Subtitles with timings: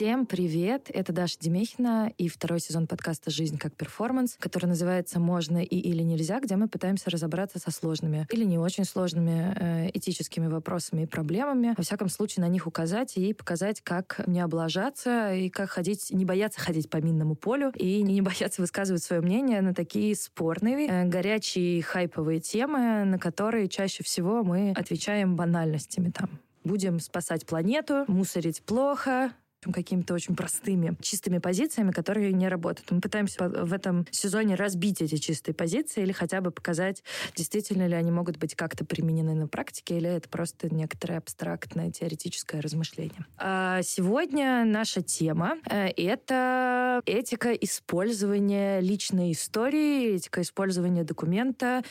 [0.00, 0.90] Всем привет!
[0.94, 6.02] Это Даша Демехина и второй сезон подкаста «Жизнь как перформанс», который называется «Можно и или
[6.02, 11.06] нельзя», где мы пытаемся разобраться со сложными или не очень сложными э, этическими вопросами и
[11.06, 11.74] проблемами.
[11.76, 16.24] Во всяком случае, на них указать и показать, как не облажаться и как ходить, не
[16.24, 21.04] бояться ходить по минному полю и не бояться высказывать свое мнение на такие спорные, э,
[21.08, 28.62] горячие, хайповые темы, на которые чаще всего мы отвечаем банальностями там будем спасать планету, мусорить
[28.62, 29.32] плохо,
[29.72, 32.90] какими-то очень простыми, чистыми позициями, которые не работают.
[32.90, 37.02] Мы пытаемся в этом сезоне разбить эти чистые позиции или хотя бы показать,
[37.36, 42.60] действительно ли они могут быть как-то применены на практике, или это просто некоторое абстрактное теоретическое
[42.60, 43.26] размышление.
[43.36, 51.82] А сегодня наша тема э,— это этика использования личной истории, этика использования документа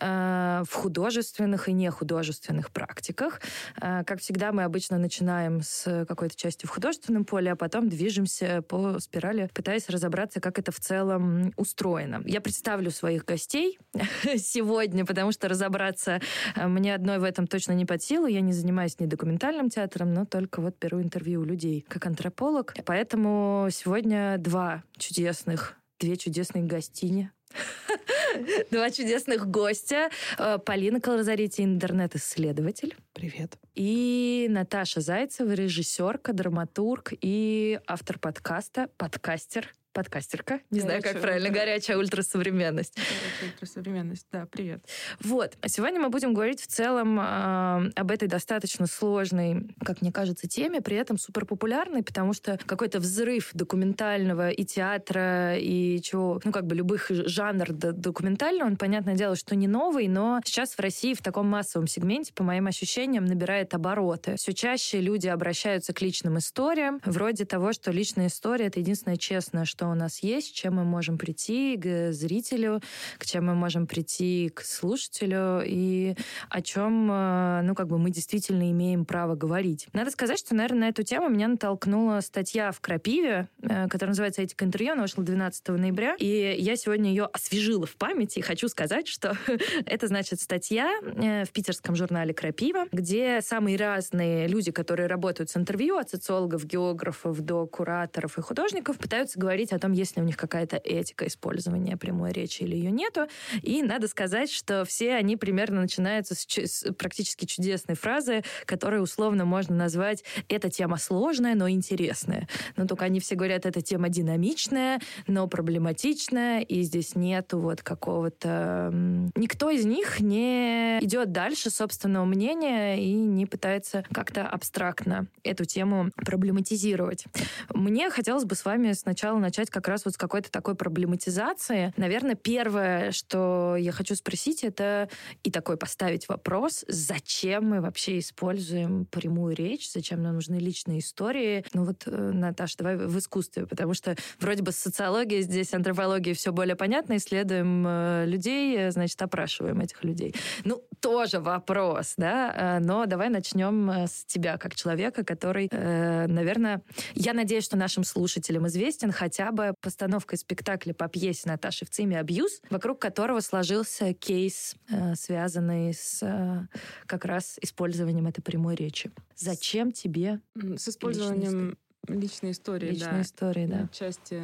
[0.00, 3.40] э, в художественных и нехудожественных практиках.
[3.80, 7.88] Э, как всегда, мы обычно начинаем с какой-то части в художественном информационном поле, а потом
[7.88, 12.22] движемся по спирали, пытаясь разобраться, как это в целом устроено.
[12.24, 13.78] Я представлю своих гостей
[14.36, 16.20] сегодня, потому что разобраться
[16.54, 18.26] э, мне одной в этом точно не под силу.
[18.26, 22.74] Я не занимаюсь ни документальным театром, но только вот беру интервью у людей как антрополог.
[22.84, 27.30] Поэтому сегодня два чудесных, две чудесные гостини
[28.70, 30.10] Два чудесных гостя.
[30.38, 32.96] Э, Полина Колозарити, интернет-исследователь.
[33.12, 33.58] Привет.
[33.74, 40.60] И Наташа Зайцева, режиссерка, драматург и автор подкаста, подкастер подкастерка.
[40.70, 41.50] Не горячая, знаю, как правильно.
[41.50, 42.94] Горячая ультрасовременность.
[42.96, 44.84] Горячая ультрасовременность, да, привет.
[45.20, 45.56] Вот.
[45.60, 50.48] А сегодня мы будем говорить в целом э, об этой достаточно сложной, как мне кажется,
[50.48, 56.66] теме, при этом суперпопулярной, потому что какой-то взрыв документального и театра, и чего, ну, как
[56.66, 61.22] бы любых жанр документального, он, понятное дело, что не новый, но сейчас в России в
[61.22, 64.36] таком массовом сегменте, по моим ощущениям, набирает обороты.
[64.36, 69.64] Все чаще люди обращаются к личным историям, вроде того, что личная история— это единственное честное,
[69.64, 72.80] что у нас есть, чем мы можем прийти к зрителю,
[73.18, 76.14] к чем мы можем прийти к слушателю и
[76.48, 79.88] о чем, э, ну, как бы мы действительно имеем право говорить.
[79.92, 84.42] Надо сказать, что, наверное, на эту тему меня натолкнула статья в Крапиве, э, которая называется
[84.42, 88.68] «Этика интервью», она вышла 12 ноября, и я сегодня ее освежила в памяти и хочу
[88.68, 89.36] сказать, что
[89.86, 95.56] это, значит, статья э, в питерском журнале «Крапива», где самые разные люди, которые работают с
[95.56, 100.22] интервью, от социологов, географов до кураторов и художников, пытаются говорить о о том, есть ли
[100.22, 103.26] у них какая-то этика использования прямой речи или ее нету.
[103.62, 109.44] И надо сказать, что все они примерно начинаются с, с практически чудесной фразы, которую условно
[109.44, 112.48] можно назвать «эта тема сложная, но интересная».
[112.76, 118.90] Но только они все говорят, эта тема динамичная, но проблематичная, и здесь нету вот какого-то...
[119.36, 126.10] Никто из них не идет дальше собственного мнения и не пытается как-то абстрактно эту тему
[126.16, 127.26] проблематизировать.
[127.72, 131.92] Мне хотелось бы с вами сначала начать начать как раз вот с какой-то такой проблематизации.
[131.96, 135.08] Наверное, первое, что я хочу спросить, это
[135.42, 141.64] и такой поставить вопрос, зачем мы вообще используем прямую речь, зачем нам нужны личные истории.
[141.74, 146.36] Ну вот, э, Наташа, давай в искусстве, потому что вроде бы с социологией здесь, антропологией
[146.36, 150.34] все более понятно, исследуем э, людей, э, значит, опрашиваем этих людей.
[150.64, 156.82] Ну, тоже вопрос, да, но давай начнем с тебя, как человека, который, наверное,
[157.14, 161.90] я надеюсь, что нашим слушателям известен хотя бы бы постановкой спектакля по пьесе Наташи в
[161.90, 166.66] ЦИМе «Абьюз», вокруг которого сложился кейс, э, связанный с э,
[167.06, 169.10] как раз использованием этой прямой речи.
[169.34, 171.76] Зачем тебе С использованием
[172.06, 173.22] личной истории, личной да.
[173.22, 173.88] истории, да.
[173.92, 174.42] Части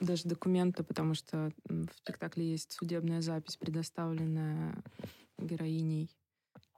[0.00, 4.82] даже документа, потому что в спектакле есть судебная запись, предоставленная
[5.38, 6.10] героиней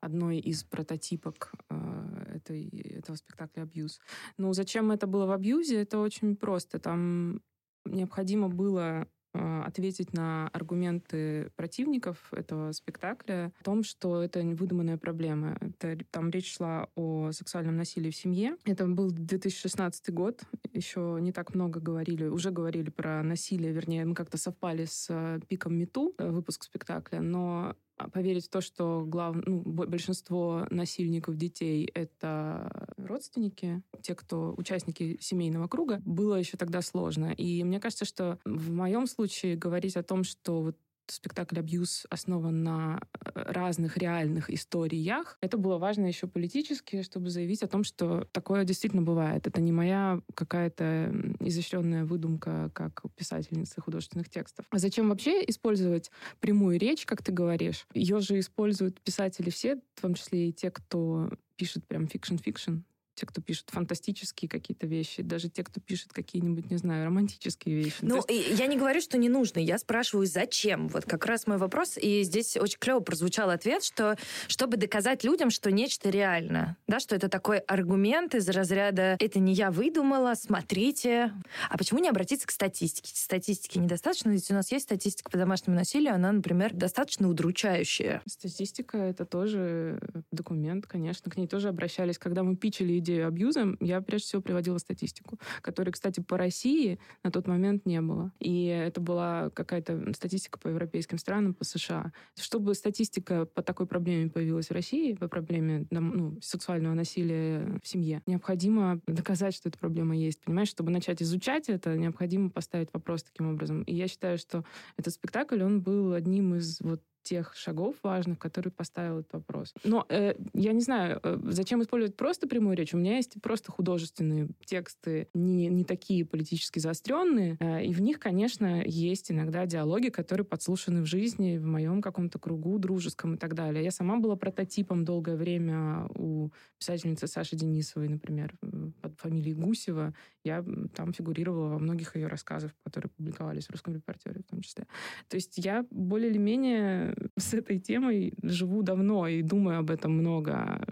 [0.01, 2.67] одной из прототипок э, этой,
[2.99, 4.01] этого спектакля «Абьюз».
[4.37, 5.81] Ну, зачем это было в «Абьюзе»?
[5.81, 6.81] Это очень просто.
[6.81, 7.41] Там
[7.85, 15.57] необходимо было а, ответить на аргументы противников этого спектакля о том, что это выдуманная проблема.
[15.61, 18.57] Это, там речь шла о сексуальном насилии в семье.
[18.65, 20.43] Это был 2016 год.
[20.73, 25.41] Еще не так много говорили, уже говорили про насилие, вернее, мы как-то совпали с э,
[25.49, 27.75] пиком МИТУ, э, выпуск спектакля, но
[28.13, 29.37] поверить в то, что глав...
[29.47, 37.33] ну, большинство насильников детей— это родственники, те, кто участники семейного круга, было еще тогда сложно.
[37.33, 40.77] И мне кажется, что в моем случае говорить о том, что вот
[41.13, 47.63] спектакль «Абьюз» основан на э, разных реальных историях, это было важно еще политически, чтобы заявить
[47.63, 49.47] о том, что такое действительно бывает.
[49.47, 54.65] Это не моя какая-то изощренная выдумка как писательницы художественных текстов.
[54.71, 56.11] А зачем вообще использовать
[56.41, 57.87] прямую речь, как ты говоришь?
[57.95, 62.81] Ее же используют писатели все, в том числе и те, кто пишет прям fiction-fiction,
[63.15, 67.97] те, кто пишет фантастические какие-то вещи, даже те, кто пишет какие-нибудь, не знаю, романтические вещи.
[68.01, 68.59] Ну, есть...
[68.59, 70.89] я не говорю, что не нужно, я спрашиваю, зачем.
[70.89, 74.17] Вот как раз мой вопрос, и здесь очень клево прозвучал ответ, что
[74.49, 79.53] чтобы доказать людям, что нечто реально, да, что это такой аргумент из разряда «это не
[79.53, 81.33] я выдумала, смотрите».
[81.69, 83.13] А почему не обратиться к статистике?
[83.15, 88.23] Статистики недостаточно, ведь у нас есть статистика по домашнему насилию, она, например, достаточно удручающая.
[88.27, 90.01] Статистика— это тоже
[90.31, 92.19] документ, конечно, к ней тоже обращались.
[92.19, 97.31] Когда мы пичили идею абьюза, я прежде всего приводила статистику, которой, кстати, по России на
[97.31, 98.33] тот момент не было.
[98.39, 102.13] И это была какая-то статистика по европейским странам, по США.
[102.37, 108.23] Чтобы статистика по такой проблеме появилась в России, по проблеме ну, сексуального насилия в семье,
[108.27, 110.41] необходимо доказать, что эта проблема есть.
[110.41, 113.83] Понимаешь, чтобы начать изучать это, необходимо поставить вопрос таким образом.
[113.83, 114.65] И я считаю, что
[114.97, 119.75] этот спектакль, он был одним из вот тех шагов важных, которые поставил этот вопрос.
[119.85, 122.95] Но э, я не знаю, э, зачем использовать просто прямую речь.
[122.95, 128.19] У меня есть просто художественные тексты, не, не такие политически заостренные, э, и в них,
[128.19, 133.55] конечно, есть иногда диалоги, которые подслушаны в жизни, в моем каком-то кругу дружеском и так
[133.55, 133.85] далее.
[133.85, 138.55] Я сама была прототипом долгое время у писательницы Саши Денисовой, например,
[139.01, 140.15] под фамилией Гусева.
[140.45, 140.65] Я
[140.95, 144.87] там фигурировала во многих ее рассказах, которые публиковались в «Русском репортере» в том числе.
[145.29, 150.13] То есть я более или менее с этой темой живу давно и думаю об этом
[150.13, 150.85] много.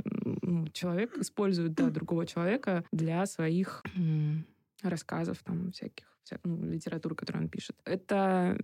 [0.43, 3.83] Ну, человек использует да, другого человека для своих
[4.83, 7.77] рассказов там всяких, вся, ну, литературы, которую он пишет.
[7.85, 8.59] Это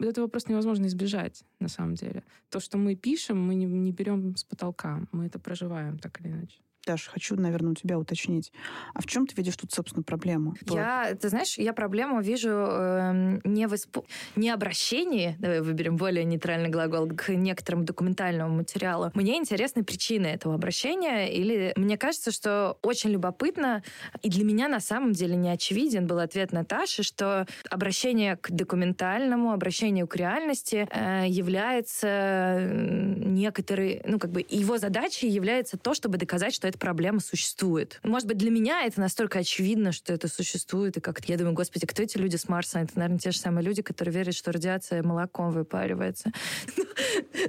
[0.00, 2.24] этого просто невозможно избежать, на самом деле.
[2.50, 6.28] То, что мы пишем, мы не, не берем с потолка, мы это проживаем так или
[6.28, 6.60] иначе.
[6.86, 8.52] Даш, хочу, наверное, у тебя уточнить.
[8.92, 10.54] А в чем ты видишь тут, собственно, проблему?
[10.68, 13.98] Я, ты знаешь, я проблему вижу э, не, в исп...
[14.36, 19.10] не обращении, давай выберем более нейтральный глагол, к некоторому документальному материалу.
[19.14, 23.82] Мне интересны причины этого обращения, или мне кажется, что очень любопытно,
[24.22, 29.52] и для меня на самом деле не очевиден был ответ Наташи, что обращение к документальному,
[29.52, 36.54] обращение к реальности э, является некоторый, ну, как бы его задачей является то, чтобы доказать,
[36.54, 38.00] что эта проблема существует.
[38.02, 41.86] Может быть, для меня это настолько очевидно, что это существует, и как я думаю, господи,
[41.86, 42.80] кто эти люди с Марса?
[42.80, 46.32] Это, наверное, те же самые люди, которые верят, что радиация молоком выпаривается.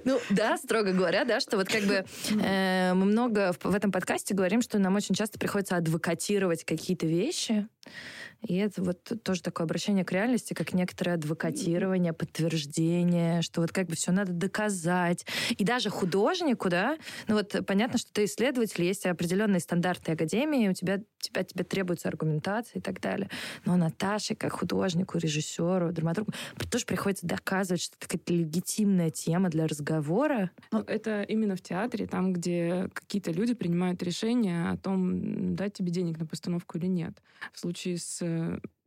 [0.04, 2.06] Ну, да, строго говоря, да, что вот как бы
[2.44, 7.68] э, мы много в этом подкасте говорим, что нам очень часто приходится адвокатировать какие-то вещи,
[8.48, 13.88] и это вот тоже такое обращение к реальности, как некоторое адвокатирование, подтверждение, что вот как
[13.88, 15.26] бы все надо доказать.
[15.58, 16.98] И даже художнику, да,
[17.28, 22.08] ну вот понятно, что ты исследователь, есть определенные стандарты академии, у тебя, тебя, тебе требуется
[22.08, 23.30] аргументация и так далее.
[23.66, 26.32] Но Наташе, как художнику, режиссеру, драматургу,
[26.70, 30.52] тоже приходится доказывать, что это какая-то легитимная тема для разговора.
[30.72, 35.92] Ну, это именно в театре, там, где какие-то люди принимают решение о том, дать тебе
[35.92, 37.18] денег на постановку или нет.
[37.54, 38.22] В случае с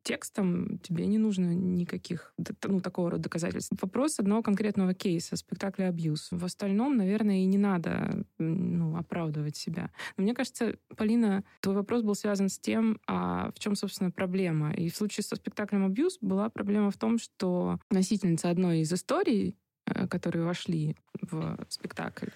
[0.09, 2.33] текстом тебе не нужно никаких
[2.65, 3.75] ну, такого рода доказательств.
[3.83, 6.29] Вопрос одного конкретного кейса, спектакля «Абьюз».
[6.31, 9.91] В остальном, наверное, и не надо ну, оправдывать себя.
[10.17, 14.73] Но мне кажется, Полина, твой вопрос был связан с тем, а в чем, собственно, проблема.
[14.73, 19.59] И в случае со спектаклем «Абьюз» была проблема в том, что носительница одной из историй,
[19.85, 22.31] э, которые вошли в спектакль,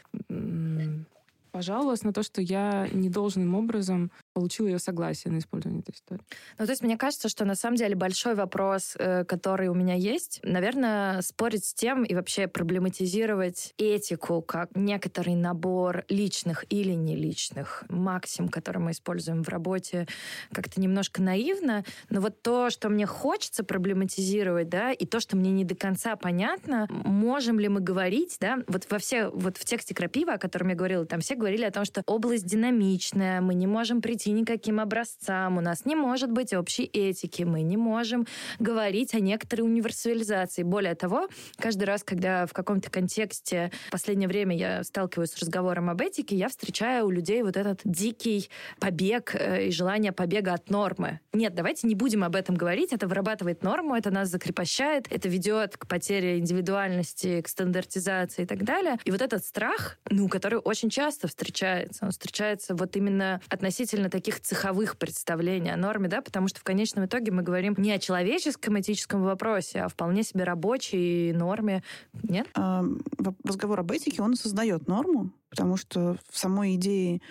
[1.52, 6.22] пожаловалась на то, что я недолжным образом получил ее согласие на использование этой истории.
[6.58, 9.94] Ну, то есть мне кажется, что на самом деле большой вопрос, э, который у меня
[9.94, 17.16] есть, наверное, спорить с тем и вообще проблематизировать этику как некоторый набор личных или не
[17.16, 20.06] личных максим, которые мы используем в работе,
[20.52, 21.84] как-то немножко наивно.
[22.10, 26.16] Но вот то, что мне хочется проблематизировать, да, и то, что мне не до конца
[26.16, 30.68] понятно, можем ли мы говорить, да, вот во все, вот в тексте Крапива, о котором
[30.68, 34.30] я говорила, там все говорили о том, что область динамичная, мы не можем прийти идти
[34.30, 38.26] никаким образцам, у нас не может быть общей этики, мы не можем
[38.58, 40.62] говорить о некоторой универсализации.
[40.62, 45.90] Более того, каждый раз, когда в каком-то контексте в последнее время я сталкиваюсь с разговором
[45.90, 48.48] об этике, я встречаю у людей вот этот дикий
[48.78, 51.20] побег э, и желание побега от нормы.
[51.32, 55.76] Нет, давайте не будем об этом говорить, это вырабатывает норму, это нас закрепощает, это ведет
[55.76, 58.98] к потере индивидуальности, к стандартизации и так далее.
[59.04, 64.40] И вот этот страх, ну, который очень часто встречается, он встречается вот именно относительно таких
[64.40, 68.78] цеховых представлений о норме, да, потому что в конечном итоге мы говорим не о человеческом
[68.78, 71.82] этическом вопросе, а вполне себе рабочей норме.
[72.22, 72.46] Нет?
[72.54, 72.84] А,
[73.42, 77.22] разговор об этике, он создает норму, потому что в самой идее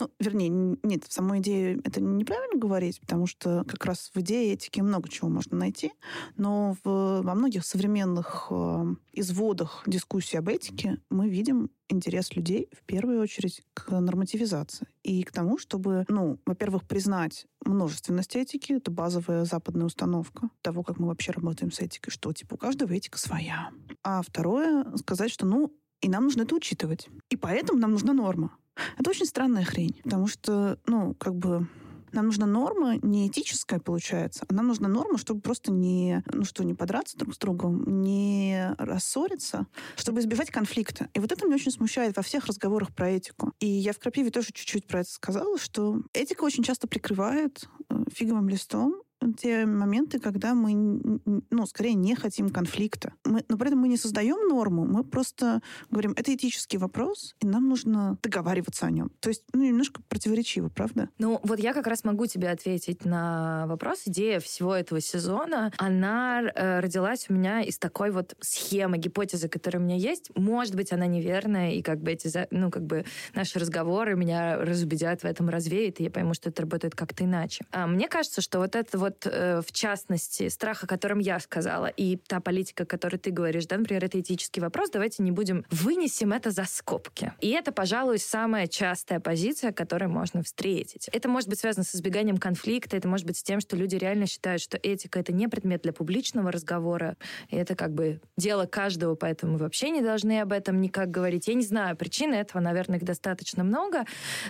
[0.00, 4.54] ну, вернее, нет, в самой идее это неправильно говорить, потому что как раз в идее
[4.54, 5.92] этики много чего можно найти,
[6.36, 12.84] но в, во многих современных э, изводах дискуссии об этике мы видим интерес людей в
[12.84, 19.44] первую очередь к нормативизации и к тому, чтобы, ну, во-первых, признать множественность этики, это базовая
[19.44, 23.70] западная установка того, как мы вообще работаем с этикой, что, типа, у каждого этика своя.
[24.02, 27.08] А второе, сказать, что, ну, и нам нужно это учитывать.
[27.28, 28.56] И поэтому нам нужна норма.
[28.98, 31.66] Это очень странная хрень, потому что, ну, как бы
[32.12, 36.64] нам нужна норма не этическая, получается, а нам нужна норма, чтобы просто не, ну что,
[36.64, 41.08] не подраться друг с другом, не рассориться, чтобы избежать конфликта.
[41.14, 43.52] И вот это меня очень смущает во всех разговорах про этику.
[43.60, 48.04] И я в Крапиве тоже чуть-чуть про это сказала, что этика очень часто прикрывает э,
[48.12, 49.02] фиговым листом
[49.38, 53.12] те моменты, когда мы, ну, скорее не хотим конфликта.
[53.24, 55.60] Мы, но при этом мы не создаем норму, мы просто
[55.90, 59.10] говорим, это этический вопрос, и нам нужно договариваться о нем.
[59.20, 61.08] То есть, ну, немножко противоречиво, правда?
[61.18, 64.02] Ну, вот я как раз могу тебе ответить на вопрос.
[64.06, 69.82] Идея всего этого сезона, она э, родилась у меня из такой вот схемы, гипотезы, которая
[69.82, 70.30] у меня есть.
[70.34, 75.22] Может быть, она неверная, и как бы эти, ну, как бы наши разговоры меня разубедят
[75.22, 77.64] в этом, развеют, и я пойму, что это работает как-то иначе.
[77.70, 81.40] А мне кажется, что вот это вот вот э, в частности страх, о котором я
[81.40, 85.32] сказала, и та политика, о которой ты говоришь, да, например, это этический вопрос, давайте не
[85.32, 87.32] будем, вынесем это за скобки.
[87.40, 91.08] И это, пожалуй, самая частая позиция, которую можно встретить.
[91.12, 94.26] Это может быть связано с избеганием конфликта, это может быть с тем, что люди реально
[94.26, 97.16] считают, что этика— это не предмет для публичного разговора,
[97.48, 101.48] и это как бы дело каждого, поэтому вообще не должны об этом никак говорить.
[101.48, 104.04] Я не знаю, причины этого, наверное, их достаточно много,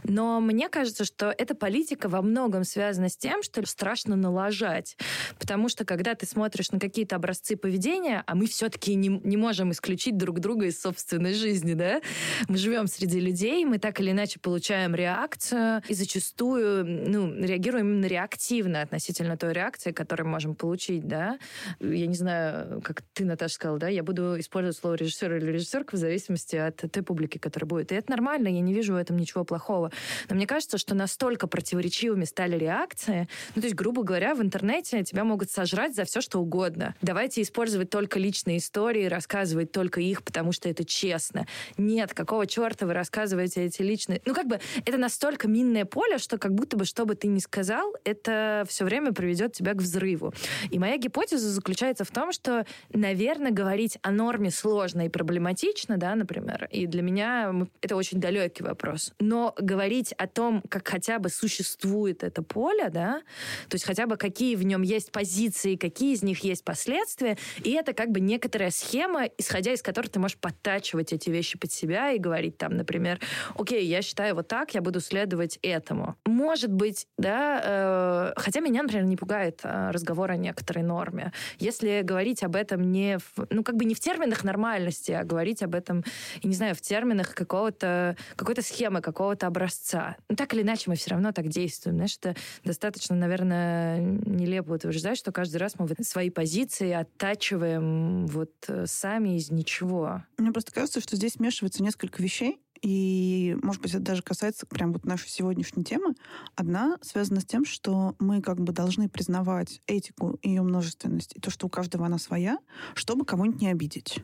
[0.05, 4.97] но мне кажется, что эта политика во многом связана с тем, что страшно наложить уважать.
[5.39, 9.71] Потому что когда ты смотришь на какие-то образцы поведения, а мы все-таки не, не можем
[9.71, 12.01] исключить друг друга из собственной жизни, да?
[12.49, 18.07] Мы живем среди людей, мы так или иначе получаем реакцию, и зачастую ну, реагируем именно
[18.07, 21.39] реактивно относительно той реакции, которую можем получить, да?
[21.79, 23.89] Я не знаю, как ты, Наташа, сказала, да?
[23.89, 27.93] Я буду использовать слово режиссер или режиссерка в зависимости от той публики, которая будет.
[27.93, 29.93] И это нормально, я не вижу в этом ничего плохого.
[30.29, 35.05] Но мне кажется, что настолько противоречивыми стали реакции, ну, то есть, грубо говоря, в интернете
[35.05, 36.95] тебя могут сожрать за все, что угодно.
[37.03, 41.47] Давайте использовать только личные истории, рассказывать только их, потому что это честно.
[41.77, 44.23] Нет, какого черта вы рассказываете эти личные...
[44.25, 47.39] Ну, как бы это настолько минное поле, что как будто бы, что бы ты ни
[47.39, 50.33] сказал, это все время приведет тебя к взрыву.
[50.71, 56.15] И моя гипотеза заключается в том, что, наверное, говорить о норме сложно и проблематично, да,
[56.15, 59.13] например, и для меня это очень далекий вопрос.
[59.19, 63.21] Но говорить о том, как хотя бы существует это поле, да,
[63.69, 67.37] то есть хотя бы как какие в нем есть позиции, какие из них есть последствия.
[67.65, 71.73] И это как бы некоторая схема, исходя из которой ты можешь подтачивать эти вещи под
[71.73, 73.19] себя и говорить там, например,
[73.59, 76.15] окей, я считаю вот так, я буду следовать этому.
[76.27, 81.33] Может быть, да, э, хотя меня, например, не пугает э, разговор о некоторой норме.
[81.59, 85.65] Если говорить об этом не в, ну, как бы не в терминах нормальности, а говорить
[85.65, 86.05] об этом,
[86.41, 90.17] я не знаю, в терминах какого-то, какой-то схемы, какого-то образца.
[90.29, 91.97] Ну, так или иначе, мы все равно так действуем.
[91.97, 98.87] Знаешь, это достаточно, наверное, нелепо утверждать, что каждый раз мы свои позиции оттачиваем вот э,
[98.87, 100.25] сами из ничего.
[100.39, 104.93] Мне просто кажется, что здесь смешивается несколько вещей, и, может быть, это даже касается прям
[104.93, 106.15] вот нашей сегодняшней темы.
[106.55, 111.41] Одна связана с тем, что мы как бы должны признавать этику и ее множественность, и
[111.41, 112.59] то, что у каждого она своя,
[112.95, 114.23] чтобы кого-нибудь не обидеть.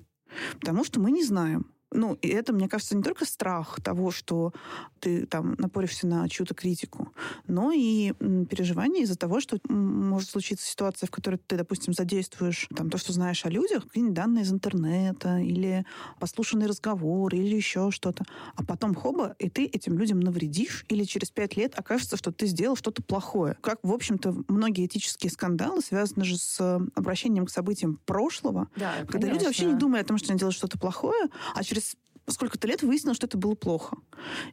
[0.59, 4.53] Потому что мы не знаем, ну, и это, мне кажется, не только страх того, что
[5.01, 7.13] ты там напоришься на чью-то критику,
[7.47, 12.91] но и переживание из-за того, что может случиться ситуация, в которой ты, допустим, задействуешь там
[12.91, 15.85] то, что знаешь о людях, какие-нибудь данные из интернета или
[16.21, 18.25] послушанный разговор или еще что-то.
[18.55, 22.47] А потом хоба, и ты этим людям навредишь, или через пять лет окажется, что ты
[22.47, 23.57] сделал что-то плохое.
[23.63, 29.13] Как, в общем-то, многие этические скандалы связаны же с обращением к событиям прошлого, да, когда
[29.13, 29.33] конечно.
[29.33, 31.97] люди вообще не думают о том, что они делают что-то плохое, а через через
[32.29, 33.97] сколько-то лет выяснилось, что это было плохо.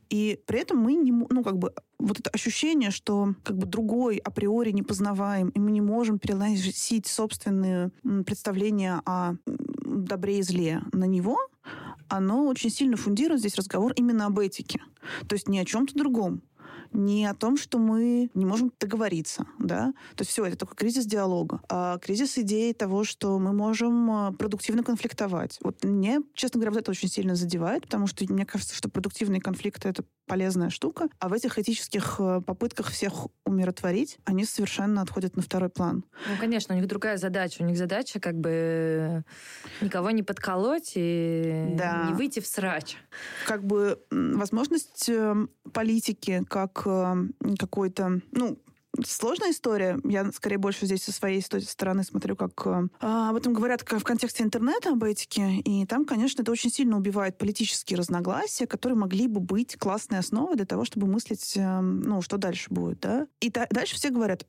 [0.10, 4.18] И при этом мы не, ну, как бы, вот это ощущение, что как бы другой
[4.18, 7.90] априори не познаваем, и мы не можем переносить собственные
[8.26, 11.38] представления о добре и зле на него,
[12.10, 14.80] оно очень сильно фундирует здесь разговор именно об этике.
[15.28, 16.42] То есть не о чем-то другом.
[16.94, 21.06] Не о том, что мы не можем договориться, да, то есть все, это только кризис
[21.06, 25.60] диалога, а кризис идеи того, что мы можем а, продуктивно конфликтовать.
[25.62, 29.42] Вот мне, честно говоря, вот это очень сильно задевает, потому что мне кажется, что продуктивные
[29.42, 35.36] конфликты— это полезная штука, а в этих этических э, попытках всех умиротворить, они совершенно отходят
[35.36, 36.06] на второй план.
[36.30, 37.62] Ну, конечно, у них другая задача.
[37.62, 39.24] У них задача как бы
[39.82, 42.08] никого не подколоть и да.
[42.08, 42.96] не выйти в срач.
[43.46, 46.83] Как бы возможность эм, политики как
[47.60, 48.60] какой-то, ну,
[49.06, 50.00] сложная история.
[50.04, 54.44] Я скорее больше здесь со своей стороны смотрю, как э, об этом говорят в контексте
[54.44, 55.58] интернета, об этике.
[55.58, 60.56] И там, конечно, это очень сильно убивает политические разногласия, которые могли бы быть классной основой
[60.56, 63.28] для того, чтобы мыслить, э, ну, что дальше будет, да.
[63.40, 64.46] И та- дальше все говорят,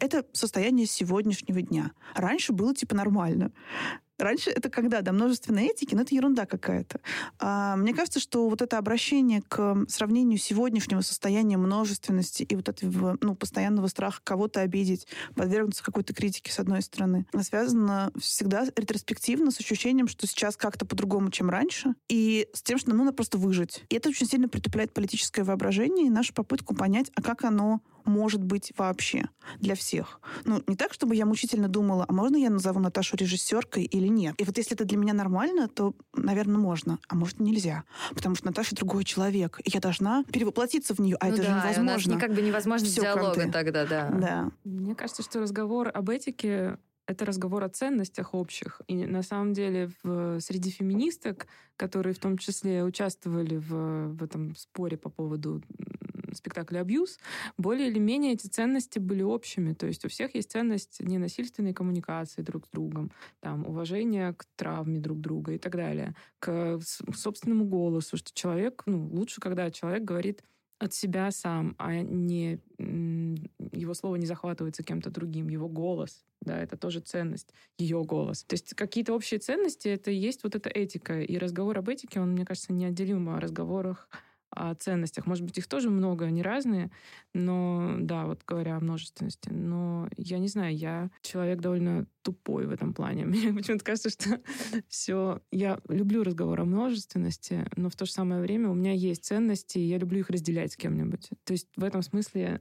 [0.00, 1.92] это состояние сегодняшнего дня.
[2.14, 3.52] Раньше было типа нормально.
[4.18, 7.00] Раньше это когда, да, множественной этики, но это ерунда какая-то.
[7.38, 13.18] А, мне кажется, что вот это обращение к сравнению сегодняшнего состояния множественности и вот этого
[13.20, 19.60] ну, постоянного страха кого-то обидеть, подвергнуться какой-то критике, с одной стороны, связано всегда ретроспективно с
[19.60, 23.84] ощущением, что сейчас как-то по-другому, чем раньше, и с тем, что нам нужно просто выжить.
[23.88, 28.42] И это очень сильно притупляет политическое воображение и нашу попытку понять, а как оно может
[28.42, 30.20] быть вообще для всех.
[30.44, 34.34] Ну, не так, чтобы я мучительно думала, а можно я назову Наташу режиссеркой или нет?
[34.38, 37.84] И вот если это для меня нормально, то, наверное, можно, а может нельзя.
[38.14, 41.48] Потому что Наташа другой человек, и я должна перевоплотиться в нее, а ну это да,
[41.48, 42.12] же невозможно.
[42.12, 43.52] У нас как бы невозможно Все диалога кранты.
[43.52, 44.10] тогда, да.
[44.10, 44.50] Да.
[44.64, 48.80] Мне кажется, что разговор об этике это разговор о ценностях общих.
[48.88, 51.46] И на самом деле в, среди феминисток,
[51.76, 55.62] которые в том числе участвовали в, в этом споре по поводу
[56.36, 57.18] спектакля «Абьюз»,
[57.58, 59.72] более или менее эти ценности были общими.
[59.72, 65.00] То есть у всех есть ценность ненасильственной коммуникации друг с другом, там, уважение к травме
[65.00, 66.78] друг друга и так далее, к
[67.14, 70.42] собственному голосу, что человек, ну, лучше, когда человек говорит
[70.78, 76.76] от себя сам, а не его слово не захватывается кем-то другим, его голос, да, это
[76.76, 78.44] тоже ценность, ее голос.
[78.44, 81.22] То есть какие-то общие ценности, это и есть вот эта этика.
[81.22, 84.10] И разговор об этике, он, мне кажется, неотделим о разговорах
[84.50, 85.26] о ценностях.
[85.26, 86.90] Может быть, их тоже много, они разные,
[87.34, 89.50] но да, вот говоря о множественности.
[89.50, 93.24] Но я не знаю, я человек довольно тупой в этом плане.
[93.26, 94.40] Мне почему-то кажется, что
[94.88, 95.40] все...
[95.50, 99.78] Я люблю разговор о множественности, но в то же самое время у меня есть ценности,
[99.78, 101.30] и я люблю их разделять с кем-нибудь.
[101.44, 102.60] То есть в этом смысле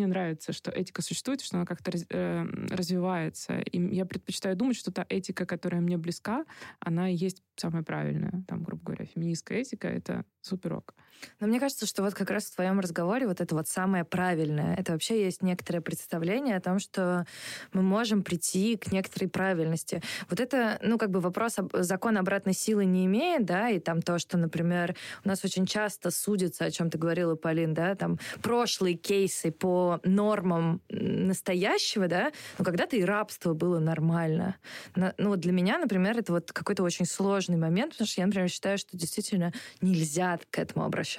[0.00, 3.58] мне нравится, что этика существует, что она как-то э, развивается.
[3.58, 6.44] И я предпочитаю думать, что та этика, которая мне близка,
[6.78, 8.44] она есть самая правильная.
[8.48, 10.94] Там, грубо говоря, феминистская этика— это суперок.
[11.40, 14.76] Но мне кажется, что вот как раз в твоем разговоре вот это вот самое правильное.
[14.76, 17.26] Это вообще есть некоторое представление о том, что
[17.72, 20.02] мы можем прийти к некоторой правильности.
[20.28, 24.18] Вот это, ну, как бы вопрос закон обратной силы не имеет, да, и там то,
[24.18, 28.94] что, например, у нас очень часто судится, о чем ты говорила, Полин, да, там прошлые
[28.94, 34.56] кейсы по нормам настоящего, да, ну, когда-то и рабство было нормально.
[34.94, 38.48] Ну, вот для меня, например, это вот какой-то очень сложный момент, потому что я, например,
[38.48, 41.09] считаю, что действительно нельзя к этому обращаться.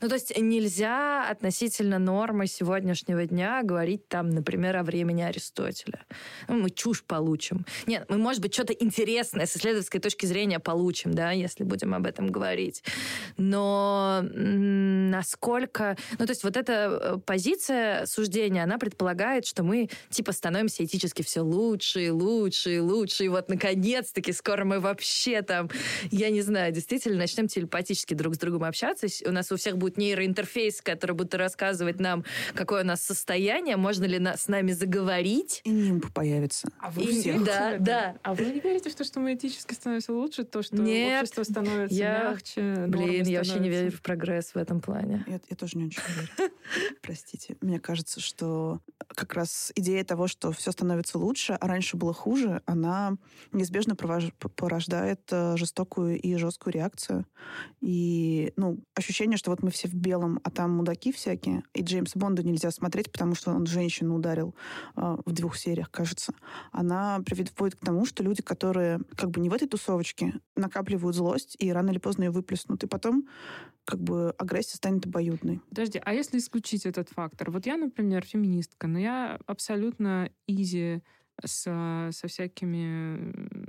[0.00, 6.04] Ну, то есть нельзя относительно нормы сегодняшнего дня говорить там, например, о времени Аристотеля.
[6.48, 7.64] Ну, мы чушь получим.
[7.86, 12.06] Нет, мы, может быть, что-то интересное с исследовательской точки зрения получим, да, если будем об
[12.06, 12.82] этом говорить.
[13.36, 15.96] Но насколько...
[16.18, 21.22] Ну, то есть вот эта э, позиция суждения, она предполагает, что мы, типа, становимся этически
[21.22, 25.70] все лучше и лучше и лучше, и вот, наконец-таки, скоро мы вообще там,
[26.10, 29.06] я не знаю, действительно начнем телепатически друг с другом общаться.
[29.30, 34.04] У нас у всех будет нейроинтерфейс, который будет рассказывать нам, какое у нас состояние, можно
[34.04, 35.60] ли на, с нами заговорить.
[35.64, 36.68] И нимб появится.
[36.80, 37.44] А вы и, всех?
[37.44, 38.16] Да, да.
[38.22, 41.44] А вы не верите в то, что мы этически становимся лучше, то, что Нет, общество
[41.44, 42.24] становится я...
[42.24, 45.24] мягче, Блин, я вообще не верю в прогресс в этом плане.
[45.26, 46.52] Я, я тоже не очень верю.
[47.02, 47.56] Простите.
[47.60, 52.62] Мне кажется, что как раз идея того, что все становится лучше, а раньше было хуже,
[52.66, 53.16] она
[53.52, 57.26] неизбежно порождает э, жестокую и жесткую реакцию.
[57.80, 61.62] И ну, ощущение, что вот мы все в белом, а там мудаки всякие.
[61.74, 64.54] И Джеймса Бонда нельзя смотреть, потому что он женщину ударил
[64.96, 66.32] э, в двух сериях, кажется.
[66.72, 71.56] Она приводит к тому, что люди, которые как бы не в этой тусовочке, накапливают злость
[71.58, 72.84] и рано или поздно ее выплеснут.
[72.84, 73.28] И потом
[73.84, 75.60] как бы агрессия станет обоюдной.
[75.68, 77.50] Подожди, а если исключить этот фактор?
[77.50, 81.02] Вот я, например, феминистка, но я абсолютно изи
[81.44, 83.59] со, со всякими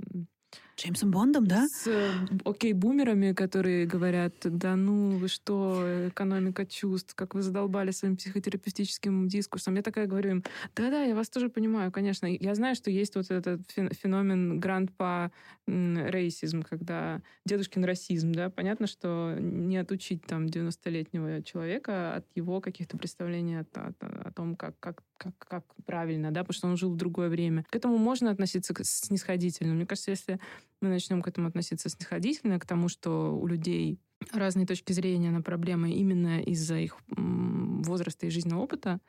[0.76, 1.68] Джеймсом Бондом, да?
[1.68, 2.10] С э,
[2.44, 9.74] окей-бумерами, которые говорят, да ну вы что, экономика чувств, как вы задолбали своим психотерапевтическим дискурсом.
[9.74, 12.26] Я такая говорю им, да-да, я вас тоже понимаю, конечно.
[12.26, 15.30] Я знаю, что есть вот этот феномен гранд по
[15.66, 22.96] рейсизм, когда дедушкин расизм, да, понятно, что не отучить там 90-летнего человека от его каких-то
[22.96, 26.90] представлений о, о, о том, как, как, как, как правильно, да, потому что он жил
[26.90, 27.64] в другое время.
[27.70, 29.74] К этому можно относиться снисходительно.
[29.74, 30.40] Мне кажется, если
[30.80, 33.98] мы начнем к этому относиться снисходительно, к тому, что у людей
[34.32, 39.00] разные точки зрения на проблемы именно из-за их возраста и жизненного опыта,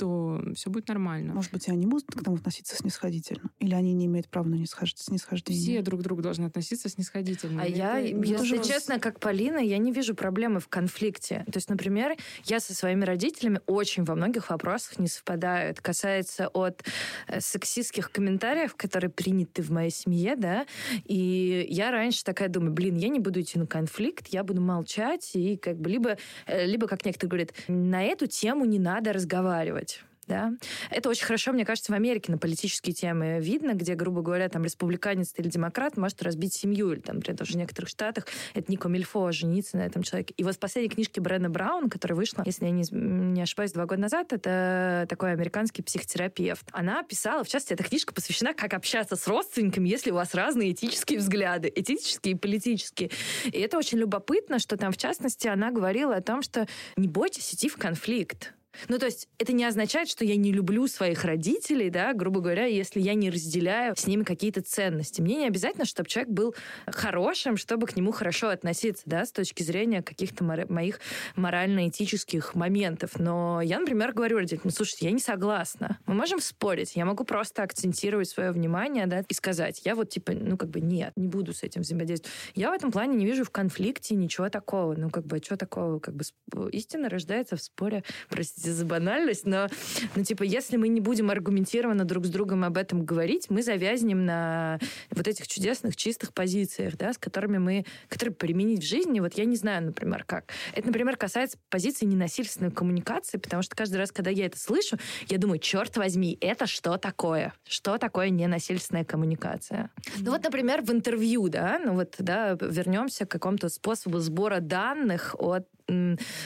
[0.00, 1.34] то все будет нормально.
[1.34, 3.50] Может быть, и они будут к этому относиться снисходительно?
[3.58, 5.62] Или они не имеют права на снисхождение?
[5.62, 7.62] Все друг к другу должны относиться снисходительно.
[7.62, 8.64] А я, если тоже...
[8.64, 11.44] честно, как Полина, я не вижу проблемы в конфликте.
[11.52, 15.72] То есть, например, я со своими родителями очень во многих вопросах не совпадаю.
[15.72, 16.82] Это касается от
[17.28, 20.64] э, сексистских комментариев, которые приняты в моей семье, да,
[21.04, 25.32] и я раньше такая думаю, блин, я не буду идти на конфликт, я буду молчать,
[25.34, 29.89] и как бы либо, э, либо как некоторые говорят, на эту тему не надо разговаривать
[30.30, 30.52] да.
[30.90, 34.62] Это очень хорошо, мне кажется, в Америке на политические темы видно, где, грубо говоря, там
[34.62, 38.88] республиканец или демократ может разбить семью, или там, например, даже в некоторых штатах это Нико
[38.88, 40.32] Мильфо жениться на этом человеке.
[40.36, 43.86] И вот в последней книжке Брэна Браун, которая вышла, если я не, не ошибаюсь, два
[43.86, 46.64] года назад, это такой американский психотерапевт.
[46.70, 50.70] Она писала, в частности, эта книжка посвящена, как общаться с родственниками, если у вас разные
[50.70, 53.10] этические взгляды, этические и политические.
[53.46, 57.52] И это очень любопытно, что там, в частности, она говорила о том, что не бойтесь
[57.52, 58.54] идти в конфликт.
[58.88, 62.66] Ну, то есть это не означает, что я не люблю своих родителей, да, грубо говоря,
[62.66, 65.20] если я не разделяю с ними какие-то ценности.
[65.20, 66.54] Мне не обязательно, чтобы человек был
[66.86, 71.00] хорошим, чтобы к нему хорошо относиться, да, с точки зрения каких-то моих
[71.36, 73.18] морально-этических моментов.
[73.18, 75.98] Но я, например, говорю родителям, слушайте, я не согласна.
[76.06, 80.32] Мы можем спорить, я могу просто акцентировать свое внимание, да, и сказать, я вот, типа,
[80.32, 82.34] ну, как бы, нет, не буду с этим взаимодействовать.
[82.54, 84.94] Я в этом плане не вижу в конфликте ничего такого.
[84.94, 85.98] Ну, как бы, что такого?
[85.98, 86.24] Как бы
[86.70, 89.68] истина рождается в споре, простите, простите за банальность, но,
[90.14, 94.26] ну, типа, если мы не будем аргументированно друг с другом об этом говорить, мы завязнем
[94.26, 94.78] на
[95.10, 99.44] вот этих чудесных, чистых позициях, да, с которыми мы, которые применить в жизни, вот я
[99.46, 100.52] не знаю, например, как.
[100.74, 105.38] Это, например, касается позиции ненасильственной коммуникации, потому что каждый раз, когда я это слышу, я
[105.38, 107.54] думаю, черт возьми, это что такое?
[107.66, 109.90] Что такое ненасильственная коммуникация?
[110.18, 115.34] Ну вот, например, в интервью, да, ну вот, да, вернемся к какому-то способу сбора данных
[115.38, 115.66] от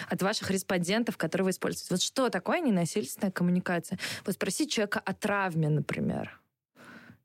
[0.09, 1.89] от ваших респондентов, которые вы используете.
[1.91, 3.99] Вот что такое ненасильственная коммуникация?
[4.25, 6.41] Вот спросить человека о травме, например.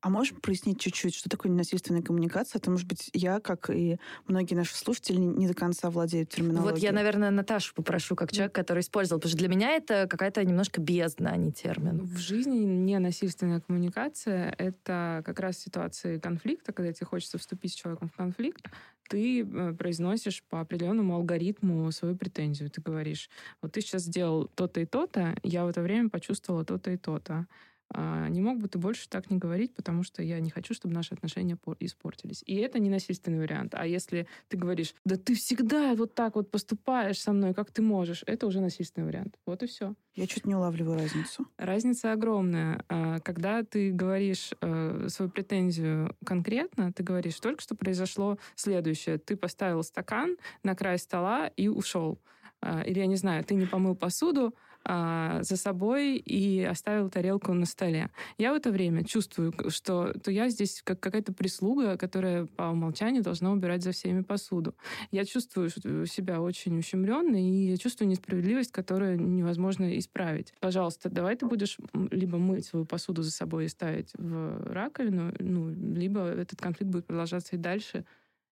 [0.02, 2.60] А можешь прояснить чуть-чуть, что такое ненасильственная коммуникация?
[2.60, 6.74] Это, может быть, я, как и многие наши слушатели, не до конца владеют терминологией.
[6.74, 10.44] Вот я, наверное, Наташу попрошу, как человек, который использовал, потому что для меня это какая-то
[10.46, 12.00] немножко бездна, а не термин.
[12.00, 18.10] В жизни ненасильственная коммуникация— это как раз ситуации конфликта, когда тебе хочется вступить с человеком
[18.10, 18.66] в конфликт,
[19.10, 22.70] ты э, произносишь по определенному алгоритму свою претензию.
[22.70, 23.30] Ты говоришь,
[23.62, 27.48] вот ты сейчас сделал то-то и то-то, я в это время почувствовала то-то и то-то.
[27.92, 30.94] А, не мог бы ты больше так не говорить, потому что я не хочу, чтобы
[30.94, 32.44] наши отношения испортились.
[32.46, 33.74] И это не насильственный вариант.
[33.76, 37.82] А если ты говоришь, да ты всегда вот так вот поступаешь со мной, как ты
[37.82, 39.36] можешь, это уже насильственный вариант.
[39.46, 39.96] Вот и все.
[40.16, 41.48] Я чуть не улавливаю разницу.
[41.58, 42.84] Разница огромная.
[42.90, 49.18] А, когда ты говоришь э, свою претензию конкретно, ты говоришь, только что произошло следующее.
[49.18, 52.20] Ты поставил стакан на край стола и ушел.
[52.62, 54.54] А, или, я не знаю, ты не помыл посуду,
[54.86, 58.10] а, за собой и оставил тарелку на столе.
[58.38, 63.24] Я в это время чувствую, что то я здесь как какая-то прислуга, которая по умолчанию
[63.24, 64.76] должна убирать за всеми посуду.
[65.12, 65.70] Я чувствую
[66.06, 70.54] себя очень ущемленной, и я чувствую несправедливость, которую невозможно исправить.
[70.60, 71.78] Пожалуйста, давай ты будешь
[72.12, 77.06] либо мыть свою посуду за собой и ставить в раковину, ну, либо этот конфликт будет
[77.06, 78.06] продолжаться и дальше,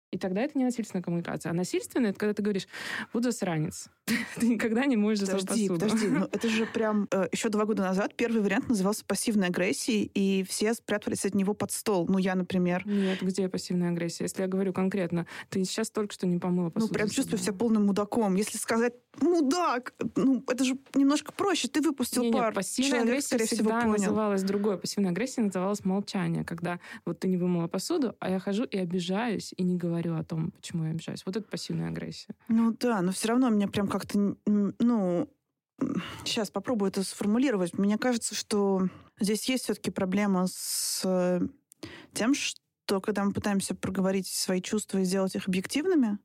[0.09, 1.49] и тогда это не насильственная коммуникация.
[1.49, 2.67] А насильственная— это когда ты говоришь,
[3.11, 3.89] вот засранец.
[4.39, 5.67] ты никогда не можешь за подожди.
[5.67, 10.09] Подожди, но это же прям э, еще два года назад первый вариант назывался пассивной агрессией,
[10.13, 12.07] и все спрятались от него под стол.
[12.07, 12.87] Ну, я, например.
[12.87, 14.23] Нет, где пассивная агрессия?
[14.23, 16.93] Если я говорю конкретно, ты сейчас только что не помыла посуду.
[16.93, 18.35] Ну, прям чувствую себя полным мудаком.
[18.35, 21.67] Если сказать «мудак», ну, это же немножко проще.
[21.67, 22.45] Ты выпустил не, пар.
[22.45, 24.77] Нет, пассивная Человек, агрессия всегда всего, называлась другой.
[24.77, 29.53] Пассивная агрессия называлась молчание, когда вот ты не вымыла посуду, а я хожу и обижаюсь,
[29.57, 31.23] и не говорю о том, почему я обижаюсь.
[31.25, 32.35] Вот это пассивная агрессия.
[32.47, 35.29] Ну да, но все равно меня прям как-то ну,
[36.25, 37.77] сейчас попробую это сформулировать.
[37.77, 38.87] Мне кажется, что
[39.19, 41.41] здесь есть все-таки проблема с э,
[42.13, 46.17] тем, что когда мы пытаемся проговорить свои чувства и сделать их объективными,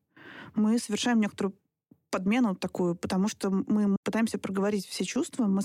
[0.55, 1.55] мы совершаем некоторую
[2.13, 5.63] подмену такую, потому что мы пытаемся проговорить все чувства, мы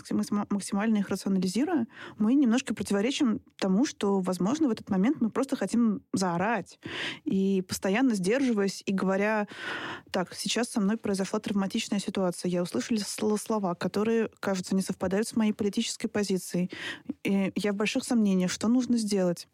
[0.49, 6.01] максимально их рационализируя, мы немножко противоречим тому, что, возможно, в этот момент мы просто хотим
[6.13, 6.79] заорать.
[7.25, 9.47] И постоянно сдерживаясь и говоря,
[10.11, 15.35] так, сейчас со мной произошла травматичная ситуация, я услышала слова, которые, кажется, не совпадают с
[15.35, 16.71] моей политической позицией.
[17.23, 19.49] И я в больших сомнениях, что нужно сделать.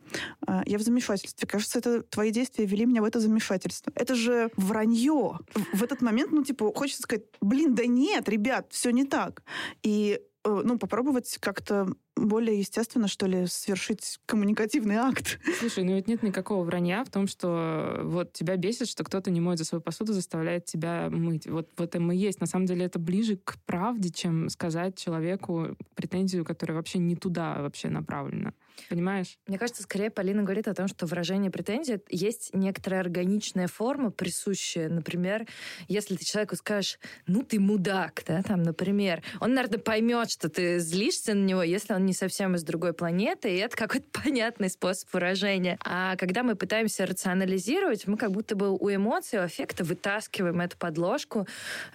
[0.45, 1.47] А, я в замешательстве.
[1.47, 3.91] Кажется, это твои действия вели меня в это замешательство.
[3.95, 5.39] Это же вранье.
[5.73, 9.41] В этот момент, ну, типа, хочется сказать, блин, да нет, ребят, все не так.
[9.83, 15.39] И э, ну, попробовать как-то более естественно, что ли, совершить коммуникативный акт.
[15.59, 19.41] Слушай, ну ведь нет никакого вранья в том, что вот тебя бесит, что кто-то не
[19.41, 21.47] моет за свою посуду, заставляет тебя мыть.
[21.47, 22.39] Вот в этом и есть.
[22.39, 27.61] На самом деле это ближе к правде, чем сказать человеку претензию, которая вообще не туда
[27.61, 28.53] вообще направлена.
[28.89, 29.37] Понимаешь?
[29.47, 34.89] Мне кажется, скорее Полина говорит о том, что выражение претензий есть некоторая органичная форма, присущая.
[34.89, 35.47] Например,
[35.87, 40.79] если ты человеку скажешь, ну ты мудак, да, там, например, он, наверное, поймет, что ты
[40.79, 45.11] злишься на него, если он не совсем из другой планеты, и это какой-то понятный способ
[45.13, 45.77] выражения.
[45.83, 50.77] А когда мы пытаемся рационализировать, мы как будто бы у эмоций, у аффекта вытаскиваем эту
[50.77, 51.47] подложку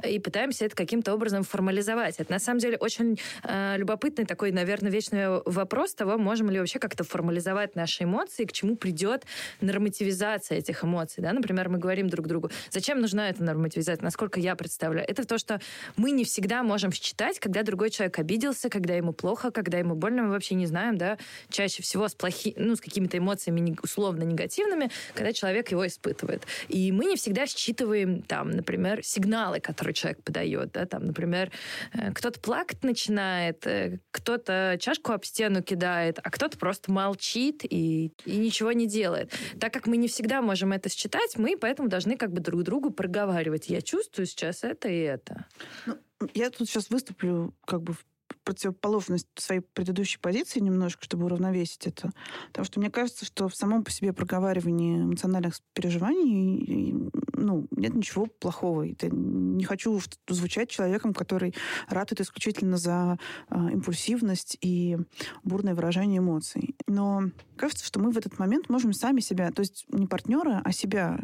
[0.07, 2.17] и пытаемся это каким-то образом формализовать.
[2.19, 6.79] Это на самом деле очень э, любопытный такой, наверное, вечный вопрос того, можем ли вообще
[6.79, 9.25] как-то формализовать наши эмоции, к чему придет
[9.61, 11.23] нормативизация этих эмоций.
[11.23, 11.33] Да?
[11.33, 15.09] Например, мы говорим друг другу, зачем нужна эта нормативизация, насколько я представляю.
[15.09, 15.61] Это то, что
[15.97, 20.23] мы не всегда можем считать, когда другой человек обиделся, когда ему плохо, когда ему больно,
[20.23, 21.19] мы вообще не знаем, да,
[21.51, 26.47] чаще всего с плохи, ну, с какими-то эмоциями условно негативными, когда человек его испытывает.
[26.69, 31.51] И мы не всегда считываем, там, например, сигналы, которые человек подает, да, там, например,
[31.93, 38.13] э, кто-то плакать начинает, э, кто-то чашку об стену кидает, а кто-то просто молчит и,
[38.25, 39.33] и ничего не делает.
[39.61, 42.91] Так как мы не всегда можем это считать, мы поэтому должны как бы друг другу
[42.91, 43.69] проговаривать.
[43.69, 45.47] Я чувствую сейчас это и это.
[45.87, 45.99] Ну,
[46.35, 48.05] я тут сейчас выступлю как бы в
[48.45, 52.13] противоположность своей предыдущей позиции немножко, чтобы уравновесить это.
[52.49, 58.27] Потому что мне кажется, что в самом по себе проговаривании эмоциональных переживаний ну, нет ничего
[58.27, 58.89] плохого.
[58.89, 61.55] Это не хочу звучать человеком, который
[61.89, 63.19] это исключительно за
[63.51, 64.97] э, импульсивность и
[65.45, 66.75] бурное выражение эмоций.
[66.87, 67.25] Но
[67.57, 71.21] кажется, что мы в этот момент можем сами себя, то есть не партнера, а себя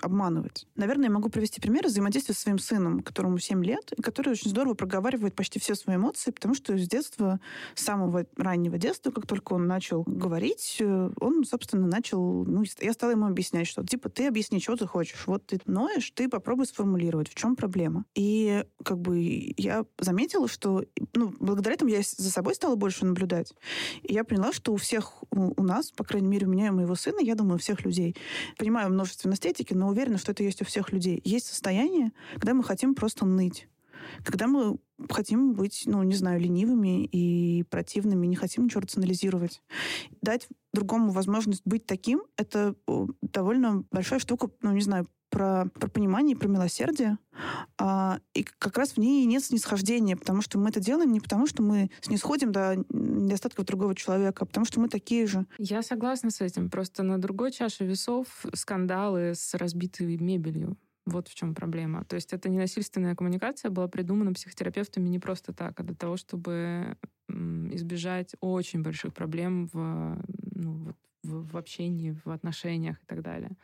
[0.00, 0.66] обманывать.
[0.76, 4.50] Наверное, я могу привести пример взаимодействия с своим сыном, которому 7 лет, и который очень
[4.50, 7.40] здорово проговаривает почти все свои эмоции, потому что с детства,
[7.74, 12.44] с самого раннего детства, как только он начал говорить, э, он, собственно, начал...
[12.44, 15.26] Ну, я стала ему объяснять, что, типа, ты объясни, что ты хочешь.
[15.26, 18.04] Вот ты ноешь, ты попробуй сформулировать, в чем проблема.
[18.14, 23.54] И, как бы, я заметила, что, ну, благодаря этому я за собой стала больше наблюдать.
[24.02, 26.94] И я поняла, что у всех у нас, по крайней мере, у меня и моего
[26.94, 28.16] сына, я думаю, у всех людей,
[28.58, 31.20] понимаю множественность этики, но уверена, что это есть у всех людей.
[31.24, 33.68] Есть состояние, когда мы хотим просто ныть.
[34.22, 34.78] Когда мы
[35.10, 39.62] хотим быть, ну, не знаю, ленивыми и противными, не хотим ничего рационализировать.
[40.20, 42.74] Дать другому возможность быть таким, это
[43.22, 47.18] довольно большая штука, ну, не знаю, про, про понимание, про милосердие.
[47.76, 51.48] А, и как раз в ней нет снисхождения, потому что мы это делаем не потому,
[51.48, 55.44] что мы снисходим до недостатков другого человека, а потому что мы такие же.
[55.58, 56.70] Я согласна с этим.
[56.70, 60.76] Просто на другой чаше весов скандалы с разбитой мебелью.
[61.04, 62.04] Вот в чем проблема.
[62.04, 66.96] То есть это ненасильственная коммуникация была придумана психотерапевтами не просто так, а для того, чтобы
[67.28, 70.16] избежать очень больших проблем в,
[70.54, 70.94] ну,
[71.24, 73.56] в, в общении, в отношениях и так далее.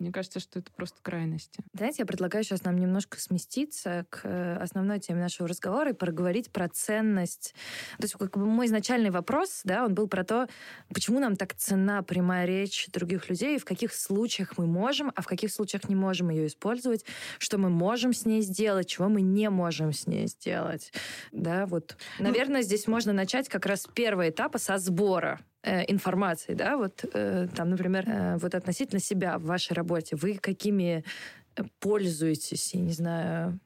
[0.00, 1.62] Мне кажется, что это просто крайности.
[1.74, 6.50] Знаете, я предлагаю сейчас нам немножко сместиться к э, основной теме нашего разговора и проговорить
[6.50, 7.54] про ценность.
[7.98, 10.48] То есть как бы мой изначальный вопрос, да, он был про то,
[10.88, 15.26] почему нам так цена прямая речь других людей, в каких случаях мы можем, а в
[15.26, 17.04] каких случаях не можем ее использовать,
[17.38, 20.92] что мы можем с ней сделать, чего мы не можем с ней сделать.
[21.30, 21.98] Да, вот.
[22.18, 26.78] Ну, Наверное, здесь можно начать как раз с первого этапа со сбора Э, информации, да,
[26.78, 31.04] вот э, там, например, э, вот относительно себя в вашей работе, вы какими
[31.80, 33.60] пользуетесь, я не знаю,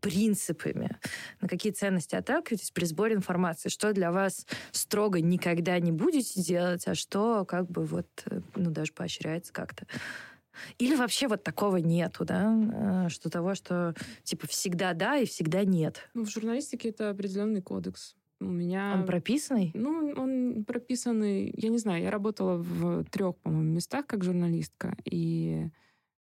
[0.00, 0.96] принципами,
[1.40, 6.86] на какие ценности отталкиваетесь при сборе информации, что для вас строго никогда не будете делать,
[6.86, 8.06] а что как бы вот,
[8.54, 9.86] ну, даже поощряется как-то.
[10.78, 16.08] Или вообще вот такого нету, да, что того, что типа всегда да и всегда нет.
[16.14, 18.14] Ну, в журналистике это определенный кодекс.
[18.40, 18.94] У меня...
[18.98, 19.70] Он прописанный?
[19.74, 21.52] Ну, он прописанный...
[21.56, 24.96] Я не знаю, я работала в трех, по-моему, местах как журналистка.
[25.04, 25.68] И,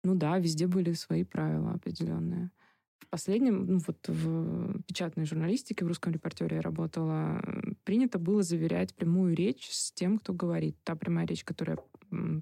[0.02, 2.50] ну да, везде были свои правила определенные.
[2.98, 7.40] В последнем, ну вот в печатной журналистике, в русском репортере я работала,
[7.84, 10.76] принято было заверять прямую речь с тем, кто говорит.
[10.82, 11.78] Та прямая речь, которая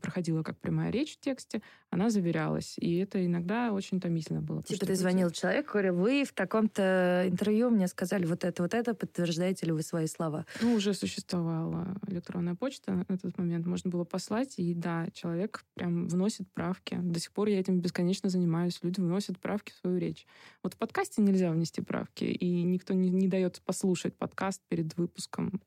[0.02, 2.74] проходила как прямая речь в тексте, она заверялась.
[2.78, 4.62] И это иногда очень томительно было.
[4.62, 8.94] Типа ты звонил человеку, говорил, вы в таком-то интервью мне сказали вот это, вот это,
[8.94, 10.44] подтверждаете ли вы свои слова?
[10.60, 16.08] Ну, уже существовала электронная почта на этот момент, можно было послать, и да, человек прям
[16.08, 16.98] вносит правки.
[17.00, 18.78] До сих пор я этим бесконечно занимаюсь.
[18.82, 20.26] Люди вносят правки в свою речь.
[20.62, 25.60] Вот в подкасте нельзя внести правки, и никто не, не дает послушать подкаст перед выпуском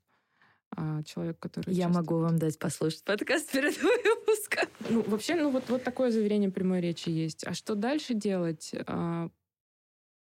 [0.76, 1.74] а человек, который...
[1.74, 4.68] Я могу вам дать послушать подкаст перед выпуском.
[4.90, 7.46] Ну, вообще, ну вот, вот такое заверение прямой речи есть.
[7.48, 8.76] А что дальше делать?
[8.86, 9.30] А,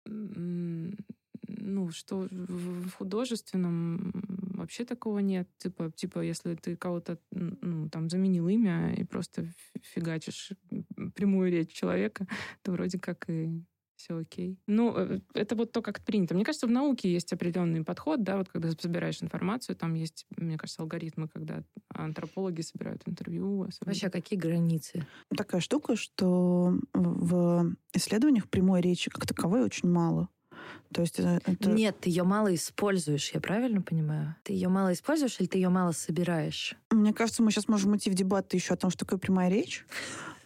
[0.07, 4.13] ну, что в художественном
[4.55, 5.49] вообще такого нет.
[5.59, 9.47] Типа, типа если ты кого-то ну, там заменил имя и просто
[9.83, 10.53] фигачишь
[11.15, 12.27] прямую речь человека,
[12.63, 13.63] то вроде как и
[13.97, 14.59] все окей.
[14.67, 16.35] Ну, э, это вот то, как принято.
[16.35, 20.59] Мне кажется, в науке есть определенный подход, да, вот когда собираешь информацию, там есть, мне
[20.59, 23.63] кажется, алгоритмы, когда антропологи собирают интервью.
[23.63, 23.93] Особенно.
[23.93, 25.07] Вообще, какие границы?
[25.37, 30.29] Такая штука, что в исследованиях прямой речи как таковой очень мало.
[30.93, 31.71] То есть э, это...
[31.71, 34.37] Нет, ты ее мало используешь, я правильно понимаю?
[34.45, 36.75] Ты ее мало используешь или ты ее мало собираешь?
[36.91, 39.87] Мне кажется, мы сейчас можем идти в дебаты еще о том, что такое прямая речь.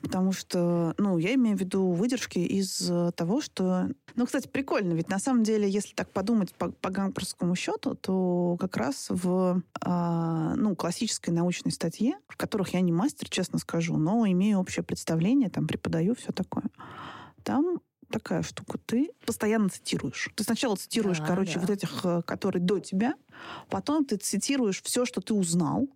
[0.00, 3.88] Потому что, ну, я имею в виду выдержки из э, того, что...
[4.14, 8.56] Ну, кстати, прикольно, ведь на самом деле, если так подумать по, по гамперскому счету, то
[8.61, 13.96] как раз в, э, ну, классической научной статье, в которых я не мастер, честно скажу,
[13.96, 16.64] но имею общее представление, там преподаю, все такое,
[17.42, 17.80] там
[18.11, 18.78] такая штука.
[18.87, 20.30] Ты постоянно цитируешь.
[20.34, 21.61] Ты сначала цитируешь, да, короче, да.
[21.61, 23.14] вот этих, э, которые до тебя,
[23.68, 25.88] потом ты цитируешь все, что ты узнал,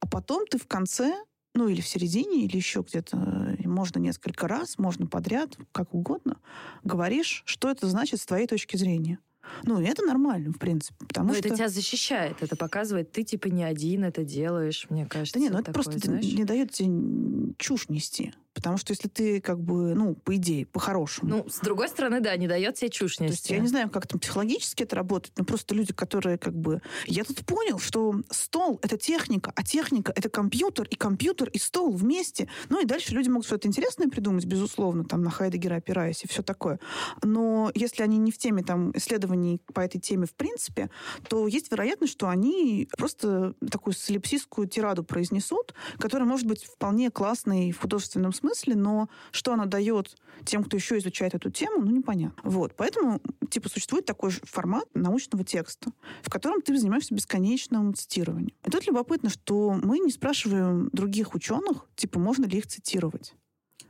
[0.00, 1.14] а потом ты в конце
[1.54, 6.38] ну или в середине, или еще где-то, можно несколько раз, можно подряд, как угодно,
[6.82, 9.18] говоришь, что это значит с твоей точки зрения.
[9.62, 11.04] Ну, это нормально, в принципе.
[11.06, 11.48] Потому Но что...
[11.48, 15.34] это тебя защищает, это показывает, ты типа не один это делаешь, мне кажется.
[15.34, 16.24] Да нет, ну это такое, просто знаешь?
[16.24, 18.32] не дает тебе чушь нести.
[18.54, 21.28] Потому что если ты, как бы, ну, по идее, по-хорошему.
[21.28, 23.26] Ну, с другой стороны, да, не дает себе чушь нести.
[23.26, 26.54] То есть я не знаю, как там психологически это работает, но просто люди, которые, как
[26.54, 26.80] бы...
[27.06, 31.92] Я тут понял, что стол— это техника, а техника— это компьютер, и компьютер, и стол
[31.92, 32.48] вместе.
[32.68, 36.42] Ну, и дальше люди могут что-то интересное придумать, безусловно, там, на Хайдегера опираясь и все
[36.42, 36.78] такое.
[37.22, 40.90] Но если они не в теме, там, исследований по этой теме в принципе,
[41.28, 47.72] то есть вероятность, что они просто такую солипсистскую тираду произнесут, которая может быть вполне классной
[47.72, 51.90] в художественном смысле, смысле, но что она дает тем, кто еще изучает эту тему, ну,
[51.90, 52.36] непонятно.
[52.42, 52.74] Вот.
[52.76, 55.90] Поэтому, типа, существует такой же формат научного текста,
[56.22, 58.54] в котором ты занимаешься бесконечным цитированием.
[58.64, 63.34] И тут любопытно, что мы не спрашиваем других ученых, типа, можно ли их цитировать.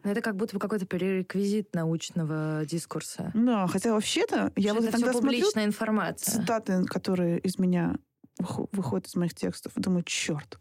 [0.04, 3.32] Но это как будто бы какой-то пререквизит научного дискурса.
[3.34, 6.40] Да, хотя вообще-то я вот иногда смотрю информация.
[6.40, 7.96] цитаты, которые из меня
[8.38, 10.58] выходят из моих текстов, думаю, черт,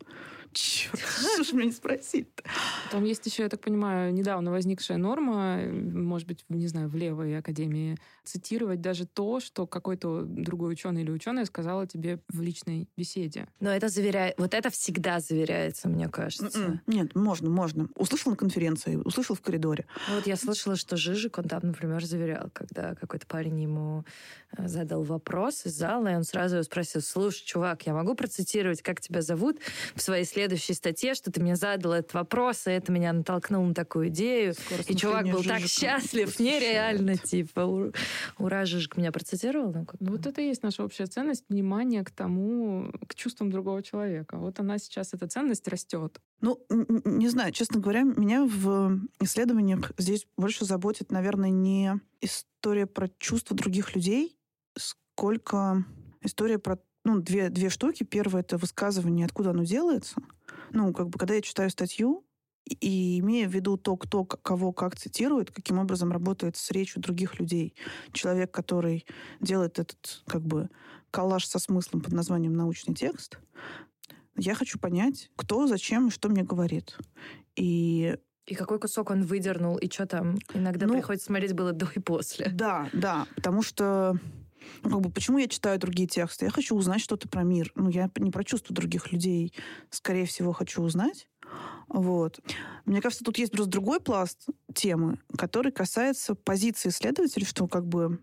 [0.54, 1.00] Черт,
[1.34, 2.28] что ж меня не спросить
[2.92, 7.38] Там есть еще, я так понимаю, недавно возникшая норма, может быть, не знаю, в левой
[7.38, 13.48] академии, цитировать даже то, что какой-то другой ученый или ученая сказала тебе в личной беседе.
[13.60, 16.60] Но это заверяет, вот это всегда заверяется, мне кажется.
[16.60, 16.82] М-м.
[16.88, 17.90] Нет, можно, можно.
[17.96, 19.86] Услышал на конференции, услышал в коридоре.
[20.10, 24.06] Вот я слышала, что Жижик, он там, например, заверял, когда какой-то парень ему
[24.56, 29.02] э, задал вопрос из зала, и он сразу спросил, слушай, чувак, я могу процитировать, как
[29.02, 29.58] тебя зовут
[29.96, 30.43] в своей следующей
[30.74, 34.54] статье, что ты мне задал этот вопрос, и это меня натолкнуло на такую идею.
[34.88, 37.92] И чувак был так счастлив, нереально, типа,
[38.38, 39.72] ура, Жижик меня процитировал.
[39.74, 43.82] Ну, ну, вот это и есть наша общая ценность, внимание к тому, к чувствам другого
[43.84, 44.38] человека.
[44.38, 46.20] Вот она сейчас, эта ценность растет.
[46.42, 53.10] Ну, не знаю, честно говоря, меня в исследованиях здесь больше заботит, наверное, не история про
[53.18, 54.38] чувства других людей,
[54.78, 55.86] сколько
[56.22, 58.04] история про ну, две, две штуки.
[58.04, 60.16] Первое— это высказывание, откуда оно делается.
[60.72, 62.26] Ну, как бы, когда я читаю статью,
[62.66, 67.02] и, и имея в виду то, кто кого как цитирует, каким образом работает с речью
[67.02, 67.76] других людей.
[68.14, 69.06] Человек, который
[69.42, 70.70] делает этот, как бы,
[71.12, 73.40] коллаж со смыслом под названием «научный текст»,
[74.36, 76.98] я хочу понять, кто, зачем и что мне говорит.
[77.56, 80.38] И и какой кусок он выдернул, и что там?
[80.54, 82.50] Иногда ну, приходится смотреть было до и после.
[82.50, 84.18] Да, да, потому что
[84.84, 86.46] ну, как бы, почему я читаю другие тексты?
[86.46, 87.72] Я хочу узнать что-то про мир.
[87.76, 89.54] Ну, я не про чувства других людей,
[89.90, 91.28] скорее всего, хочу узнать.
[91.88, 92.40] Вот.
[92.86, 98.20] Мне кажется, тут есть просто другой пласт темы, который касается позиции исследователя, что как бы,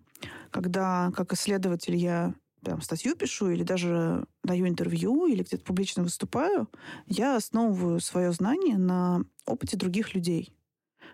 [0.50, 6.68] когда как исследователь я прям статью пишу или даже даю интервью или где-то публично выступаю,
[7.06, 10.54] я основываю свое знание на опыте других людей,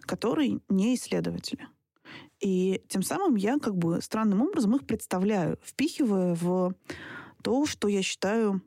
[0.01, 1.69] которые не исследователи.
[2.41, 6.75] И тем самым я как бы странным образом их представляю, впихивая в
[7.43, 8.63] то, что я считаю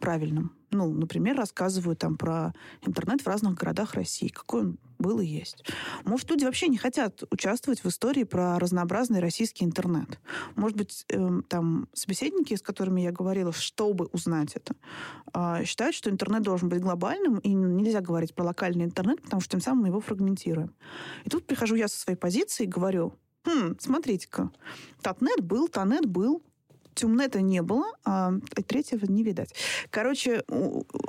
[0.00, 2.52] правильным, ну, например, рассказываю там про
[2.84, 5.64] интернет в разных городах России, какой он был и есть.
[6.04, 10.18] Может, люди вообще не хотят участвовать в истории про разнообразный российский интернет.
[10.56, 14.74] Может быть, э, там собеседники, с которыми я говорила, чтобы узнать это,
[15.32, 19.52] э, считают, что интернет должен быть глобальным, и нельзя говорить про локальный интернет, потому что
[19.52, 20.74] тем самым мы его фрагментируем.
[21.24, 23.14] И тут прихожу я со своей позиции и говорю,
[23.44, 24.50] хм, смотрите-ка,
[25.02, 26.42] Татнет был, Танет был,
[26.94, 28.32] Тюмнета не было, а
[28.66, 29.54] третьего не видать.
[29.90, 30.44] Короче,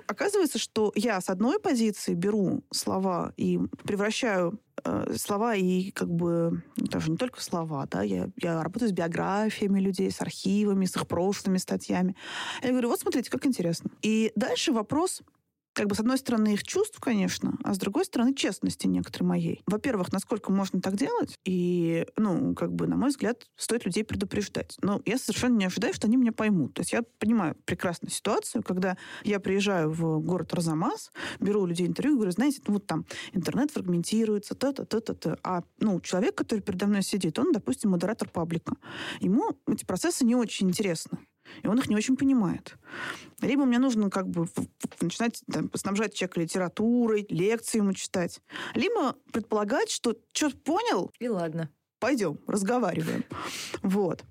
[0.07, 6.63] оказывается, что я с одной позиции беру слова и превращаю э, слова и как бы
[6.75, 11.07] даже не только слова, да, я, я работаю с биографиями людей, с архивами, с их
[11.07, 12.15] прошлыми статьями.
[12.63, 13.91] Я говорю, вот смотрите, как интересно.
[14.01, 15.21] И дальше вопрос,
[15.75, 19.61] как бы, с одной стороны, их чувств, конечно, а с другой стороны, честности некоторой моей.
[19.67, 24.77] Во-первых, насколько можно так делать, и, ну, как бы, на мой взгляд, стоит людей предупреждать.
[24.81, 26.73] Но я совершенно не ожидаю, что они меня поймут.
[26.73, 31.11] То есть я понимаю прекрасно ситуацию, когда я приезжаю в город Розамас,
[31.41, 35.37] беру у людей интервью и говорю, знаете, ну, вот там интернет фрагментируется, то-то, то-то, то.
[35.43, 38.75] А, ну, человек, который передо мной сидит, он, допустим, модератор паблика.
[39.19, 41.19] Ему эти процессы не очень интересны
[41.63, 42.75] и он их не очень понимает.
[43.41, 44.47] Либо мне нужно как бы
[45.01, 48.41] начинать там, снабжать человека литературой, лекции ему читать.
[48.73, 51.11] Либо предполагать, что что понял.
[51.19, 51.69] И ладно.
[51.99, 53.23] Пойдем, разговариваем.
[53.81, 54.23] Вот.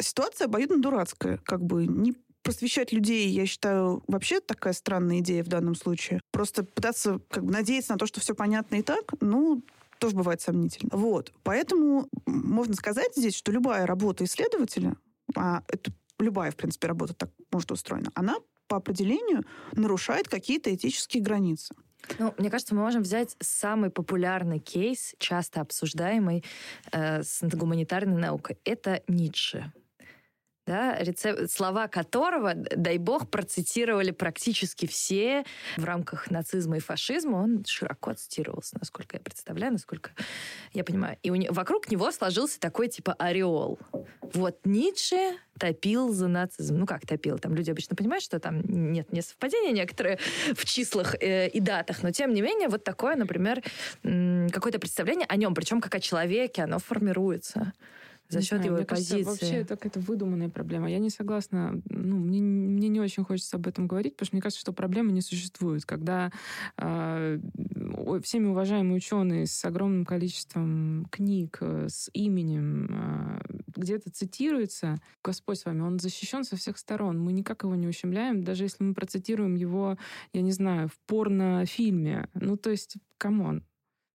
[0.00, 1.38] Ситуация обоюдно дурацкая.
[1.38, 6.20] Как бы не просвещать людей, я считаю, вообще такая странная идея в данном случае.
[6.30, 9.62] Просто пытаться как бы надеяться на то, что все понятно и так, ну,
[9.98, 10.90] тоже бывает сомнительно.
[10.92, 11.32] Вот.
[11.42, 14.96] Поэтому можно сказать здесь, что любая работа исследователя,
[15.36, 21.22] а это любая, в принципе, работа так может устроена, она по определению нарушает какие-то этические
[21.22, 21.74] границы.
[22.18, 26.44] Ну, мне кажется, мы можем взять самый популярный кейс, часто обсуждаемый
[26.92, 28.58] э, с гуманитарной наукой.
[28.64, 29.72] Это Ницше
[30.68, 35.44] да, рецепт, слова которого, дай бог, процитировали практически все
[35.78, 37.36] в рамках нацизма и фашизма.
[37.38, 40.10] Он широко цитировался, насколько я представляю, насколько
[40.74, 41.16] я понимаю.
[41.22, 43.78] И у не, вокруг него сложился такой типа ореол.
[44.34, 46.76] Вот Ницше топил за нацизм.
[46.76, 47.38] Ну как топил?
[47.38, 50.18] Там люди обычно понимают, что там нет несовпадения некоторые
[50.54, 53.62] в числах э, и датах, но тем не менее вот такое, например,
[54.02, 57.72] какое-то представление о нем, причем как о человеке, оно формируется
[58.28, 59.24] за счет его мне позиции.
[59.24, 60.90] Кажется, вообще это какая-то выдуманная проблема.
[60.90, 64.42] Я не согласна, ну, мне, мне не очень хочется об этом говорить, потому что мне
[64.42, 65.84] кажется, что проблемы не существует.
[65.84, 66.30] Когда
[66.76, 67.38] э,
[68.22, 73.40] всеми уважаемые ученые с огромным количеством книг, э, с именем э,
[73.76, 77.20] где-то цитируется, Господь с вами, он защищен со всех сторон.
[77.20, 79.96] Мы никак его не ущемляем, даже если мы процитируем его,
[80.32, 82.28] я не знаю, в порнофильме.
[82.34, 83.64] Ну, то есть, come on,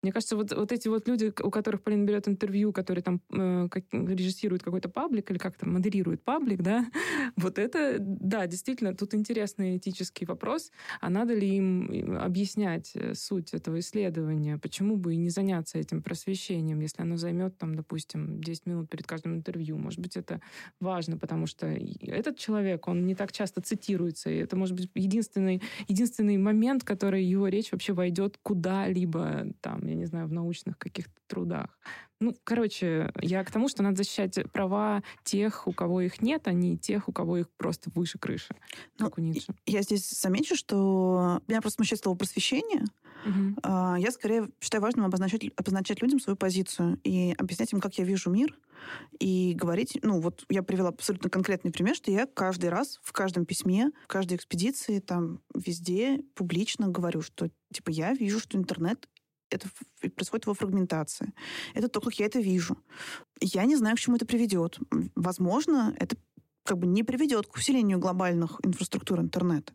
[0.03, 3.69] мне кажется, вот, вот эти вот люди, у которых Полина берет интервью, которые там э,
[3.71, 6.87] как, режиссируют какой-то паблик или как-то модерируют паблик, да,
[7.37, 13.55] вот это, да, действительно, тут интересный этический вопрос, а надо ли им объяснять э, суть
[13.55, 18.67] этого исследования, почему бы и не заняться этим просвещением, если оно займет, там, допустим, 10
[18.67, 19.79] минут перед каждым интервью.
[19.79, 20.41] Может быть, это
[20.81, 25.63] важно, потому что этот человек, он не так часто цитируется, и это, может быть, единственный,
[25.87, 31.15] единственный момент, который его речь вообще войдет куда-либо там, я не знаю, в научных каких-то
[31.27, 31.79] трудах.
[32.21, 36.53] Ну, короче, я к тому, что надо защищать права тех, у кого их нет, а
[36.53, 38.55] не тех, у кого их просто выше крыши,
[38.99, 39.55] ну, как у Ницше.
[39.67, 42.85] Я здесь замечу, что меня просто смущает слово просвещение.
[43.25, 43.69] Угу.
[43.99, 48.31] Я скорее считаю важным обозначать, обозначать людям свою позицию и объяснять им, как я вижу
[48.31, 48.57] мир,
[49.21, 53.47] и говорить, ну вот я привела абсолютно конкретный пример, что я каждый раз в каждом
[53.47, 59.09] письме, в каждой экспедиции, там везде публично говорю, что типа я вижу, что интернет
[59.53, 59.69] это
[60.11, 61.33] происходит его фрагментация.
[61.75, 62.77] Это то, как я это вижу.
[63.41, 64.79] Я не знаю, к чему это приведет.
[65.15, 66.17] Возможно, это
[66.65, 69.73] как бы не приведет к усилению глобальных инфраструктур интернета.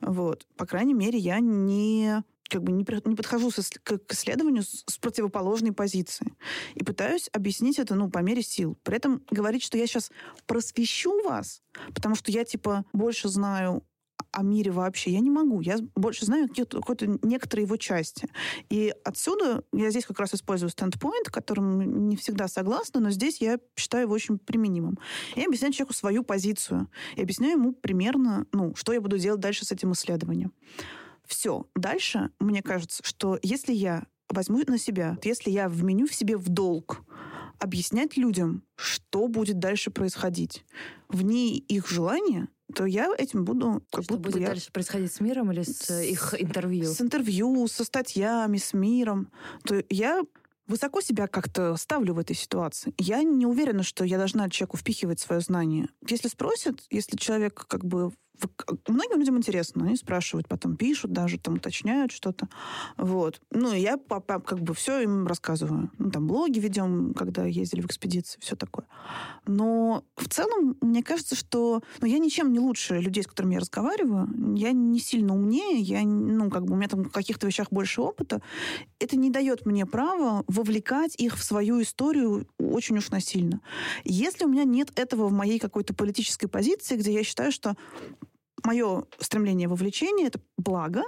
[0.00, 0.46] Вот.
[0.56, 4.84] По крайней мере, я не как бы не, не подхожу с, к, к исследованию с,
[4.86, 6.34] с противоположной позиции.
[6.74, 8.78] И пытаюсь объяснить это, ну, по мере сил.
[8.82, 10.10] При этом говорить, что я сейчас
[10.46, 11.62] просвещу вас,
[11.94, 13.82] потому что я, типа, больше знаю
[14.34, 15.60] о мире вообще я не могу.
[15.60, 16.80] Я больше знаю какие-то
[17.22, 18.28] некоторые его части.
[18.68, 23.58] И отсюда я здесь как раз использую стендпоинт, которым не всегда согласна, но здесь я
[23.76, 24.98] считаю его очень применимым.
[25.36, 26.90] Я объясняю человеку свою позицию.
[27.16, 30.52] И объясняю ему примерно, ну, что я буду делать дальше с этим исследованием.
[31.26, 31.66] Все.
[31.74, 34.04] Дальше, мне кажется, что если я
[34.34, 37.02] возьму на себя, если я вменю в себе в долг
[37.58, 40.64] объяснять людям, что будет дальше происходить,
[41.08, 43.82] вне их желания, то я этим буду...
[43.90, 44.48] Как что будет я...
[44.48, 46.86] дальше происходить с миром или с, с их интервью?
[46.86, 49.30] С интервью, со статьями, с миром.
[49.64, 50.22] То я
[50.66, 52.94] высоко себя как-то ставлю в этой ситуации.
[52.98, 55.88] Я не уверена, что я должна человеку впихивать свое знание.
[56.06, 58.12] Если спросят, если человек как бы
[58.88, 62.48] многим людям интересно, они спрашивают, потом пишут даже, там уточняют что-то.
[62.96, 63.40] Вот.
[63.50, 65.90] Ну, я как бы все им рассказываю.
[65.98, 68.86] Ну, там блоги ведем, когда ездили в экспедиции, все такое.
[69.46, 73.60] Но в целом, мне кажется, что ну, я ничем не лучше людей, с которыми я
[73.60, 74.28] разговариваю.
[74.56, 78.00] Я не сильно умнее, я, ну, как бы у меня там в каких-то вещах больше
[78.00, 78.42] опыта.
[78.98, 83.60] Это не дает мне права вовлекать их в свою историю очень уж насильно.
[84.04, 87.76] Если у меня нет этого в моей какой-то политической позиции, где я считаю, что
[88.62, 91.02] мое стремление вовлечения— это благо,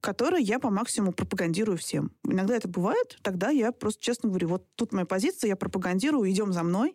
[0.00, 2.12] которое я по максимуму пропагандирую всем.
[2.24, 6.52] Иногда это бывает, тогда я просто честно говорю, вот тут моя позиция, я пропагандирую, идем
[6.52, 6.94] за мной,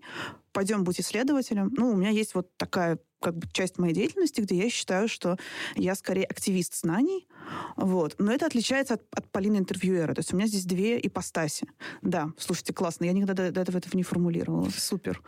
[0.51, 1.73] пойдем быть исследователем.
[1.75, 5.37] Ну, у меня есть вот такая как бы часть моей деятельности, где я считаю, что
[5.75, 7.27] я скорее активист знаний,
[7.75, 8.15] вот.
[8.19, 10.13] Но это отличается от, от Полины интервьюера.
[10.13, 11.67] То есть у меня здесь две ипостаси.
[12.01, 13.05] Да, слушайте, классно.
[13.05, 14.69] Я никогда до, до этого этого не формулировала.
[14.69, 15.21] Супер.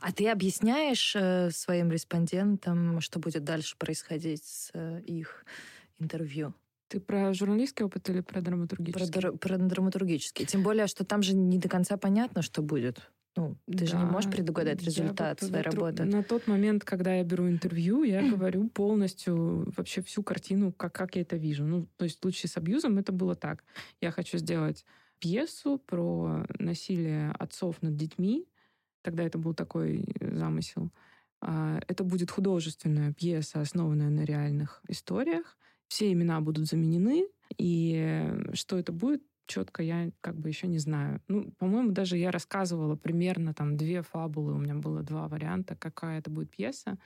[0.00, 5.44] А ты объясняешь э, своим респондентам, что будет дальше происходить с э, их
[5.98, 6.54] интервью?
[6.88, 9.20] Ты про журналистский опыт или про драматургический?
[9.20, 10.46] Про, про драматургический.
[10.46, 13.10] Тем более, что там же не до конца понятно, что будет.
[13.36, 16.04] Ну, ты да, же не можешь предугадать результат вот своей работы.
[16.04, 21.16] На тот момент, когда я беру интервью, я говорю полностью вообще всю картину, как, как
[21.16, 21.64] я это вижу.
[21.64, 23.62] Ну, то есть в случае с абьюзом это было так.
[24.00, 24.84] Я хочу сделать
[25.18, 28.46] пьесу про насилие отцов над детьми,
[29.06, 30.90] Тогда это был такой э, замысел.
[31.40, 35.56] А, это будет художественная пьеса, основанная на реальных историях.
[35.86, 40.78] Все имена будут заменены, и э, что это будет, четко я как бы еще не
[40.78, 41.20] знаю.
[41.28, 46.18] Ну, по-моему, даже я рассказывала примерно там две фабулы, у меня было два варианта, какая
[46.18, 46.98] это будет пьеса.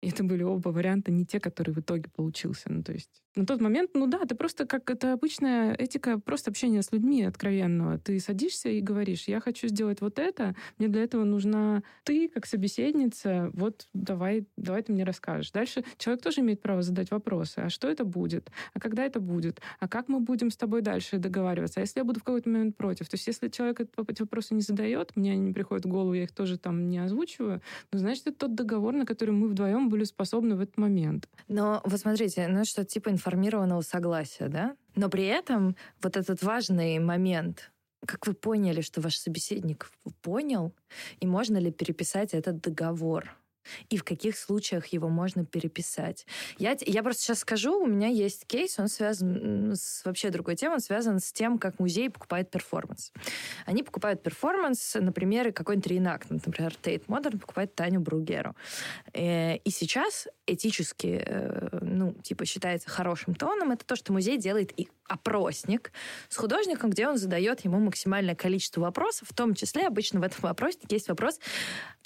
[0.00, 2.70] И это были оба варианта не те, которые в итоге получился.
[2.70, 6.50] Ну, то есть на тот момент, ну да, ты просто как это обычная этика просто
[6.50, 7.98] общения с людьми откровенного.
[7.98, 12.46] Ты садишься и говоришь, я хочу сделать вот это, мне для этого нужна ты как
[12.46, 15.52] собеседница, вот давай, давай ты мне расскажешь.
[15.52, 17.58] Дальше человек тоже имеет право задать вопросы.
[17.58, 18.50] А что это будет?
[18.74, 19.60] А когда это будет?
[19.78, 21.78] А как мы будем с тобой дальше договариваться?
[21.78, 23.08] А если я буду в какой-то момент против?
[23.08, 26.24] То есть если человек эти вопросы не задает, мне они не приходят в голову, я
[26.24, 27.62] их тоже там не озвучиваю,
[27.92, 31.28] ну, значит, это тот договор, на который мы вдвоем были способны в этот момент.
[31.46, 34.76] Но вот смотрите, ну что типа информированного согласия, да?
[34.94, 37.70] Но при этом вот этот важный момент,
[38.06, 39.90] как вы поняли, что ваш собеседник
[40.22, 40.74] понял,
[41.20, 43.36] и можно ли переписать этот договор?
[43.90, 46.26] И в каких случаях его можно переписать.
[46.58, 50.74] Я, я просто сейчас скажу, у меня есть кейс, он связан с вообще другой темой,
[50.74, 53.12] он связан с тем, как музей покупает перформанс.
[53.66, 58.54] Они покупают перформанс, например, какой-нибудь реинакт, например, Tate Modern покупает Таню Бругеру.
[59.12, 64.78] Э, и сейчас этически, э, ну, типа, считается хорошим тоном, это то, что музей делает
[64.78, 65.92] и опросник
[66.28, 70.46] с художником, где он задает ему максимальное количество вопросов, в том числе обычно в этом
[70.46, 71.40] опроснике есть вопрос,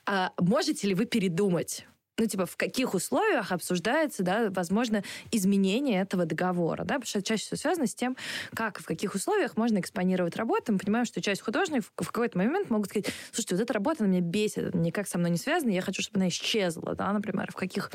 [0.07, 1.87] а можете ли вы передумать?
[2.19, 7.29] Ну, типа, в каких условиях обсуждается, да, возможно, изменение этого договора, да, потому что это
[7.29, 8.17] чаще всего связано с тем,
[8.55, 10.73] как, в каких условиях можно экспонировать работу.
[10.73, 14.13] Мы понимаем, что часть художников в какой-то момент могут сказать, слушайте, вот эта работа, она
[14.13, 17.57] меня бесит, никак со мной не связана, я хочу, чтобы она исчезла, да, например, в
[17.57, 17.91] каких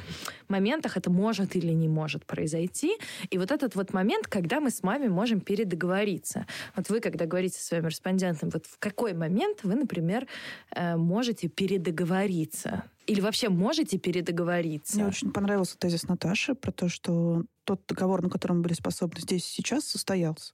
[0.47, 2.97] моментах это может или не может произойти.
[3.29, 6.47] И вот этот вот момент, когда мы с вами можем передоговориться.
[6.75, 10.27] Вот вы, когда говорите со своим респондентом, вот в какой момент вы, например,
[10.71, 12.83] э, можете передоговориться?
[13.07, 14.97] Или вообще можете передоговориться?
[14.97, 19.19] Мне очень понравился тезис Наташи про то, что тот договор, на котором мы были способны
[19.19, 20.53] здесь сейчас, состоялся.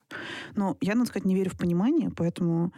[0.56, 2.74] Но я, надо сказать, не верю в понимание, поэтому,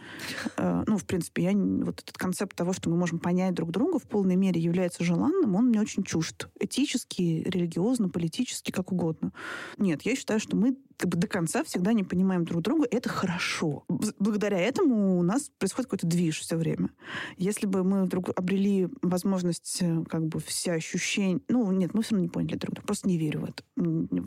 [0.58, 3.98] э, ну, в принципе, я вот этот концепт того, что мы можем понять друг друга
[3.98, 6.48] в полной мере является желанным, он мне очень чужд.
[6.60, 9.32] Этически, религиозно, политически, как угодно.
[9.78, 13.08] Нет, я считаю, что мы как бы до конца всегда не понимаем друг друга, это
[13.08, 13.84] хорошо.
[13.88, 16.90] Благодаря этому у нас происходит какой-то движ все время.
[17.36, 21.40] Если бы мы вдруг обрели возможность э, как бы все ощущения...
[21.48, 22.86] Ну, нет, мы все равно не поняли друг друга.
[22.86, 23.62] Просто не верю в это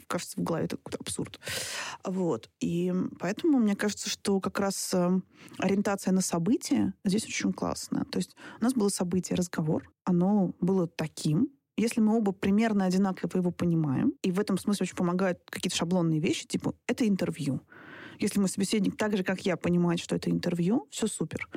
[0.08, 1.39] кажется, в голове это какой-то абсурд.
[2.04, 2.50] Вот.
[2.60, 5.20] И поэтому мне кажется, что как раз э,
[5.58, 8.06] ориентация на события здесь очень классная.
[8.06, 13.38] То есть у нас было событие, разговор, оно было таким, если мы оба примерно одинаково
[13.38, 17.62] его понимаем, и в этом смысле очень помогают какие-то шаблонные вещи, типа это интервью.
[18.20, 21.47] Если мой собеседник так же, как я, понимает, что это интервью, все супер.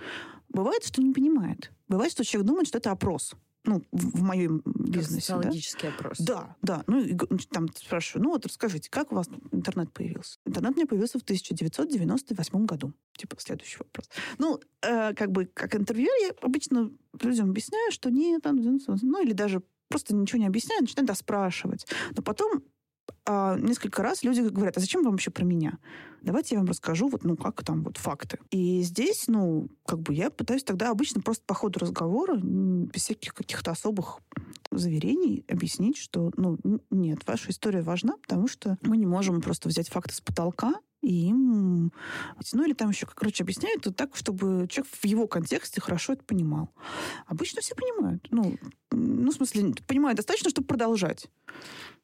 [0.49, 1.73] Бывает, что не понимает.
[1.89, 3.35] Бывает, что человек думает, что это опрос
[3.65, 5.21] ну, в, моем бизнесе.
[5.21, 5.95] Социологический да?
[5.95, 6.19] опрос.
[6.19, 6.85] Да, да.
[6.87, 7.17] Ну, и,
[7.51, 10.39] там спрашиваю, ну вот расскажите, как у вас интернет появился?
[10.45, 12.93] Интернет у меня появился в 1998 году.
[13.17, 14.11] Типа, следующий вопрос.
[14.39, 16.91] Ну, э, как бы, как интервьюер я обычно
[17.21, 21.87] людям объясняю, что нет, ну, или даже просто ничего не объясняю, начинаю доспрашивать.
[22.17, 22.63] Но потом
[23.25, 25.79] а, несколько раз люди говорят, а зачем вам вообще про меня?
[26.23, 28.39] Давайте я вам расскажу, вот, ну, как там вот факты.
[28.51, 33.35] И здесь, ну, как бы я пытаюсь тогда обычно просто по ходу разговора, без всяких
[33.35, 34.21] каких-то особых
[34.71, 36.59] заверений объяснить, что, ну,
[36.91, 41.29] нет, ваша история важна, потому что мы не можем просто взять факты с потолка и
[41.29, 41.93] им...
[42.53, 46.23] Ну, или там еще, короче, объясняют это так, чтобы человек в его контексте хорошо это
[46.25, 46.71] понимал.
[47.27, 48.27] Обычно все понимают.
[48.31, 48.57] Ну,
[48.93, 51.29] ну в смысле, понимают достаточно, чтобы продолжать.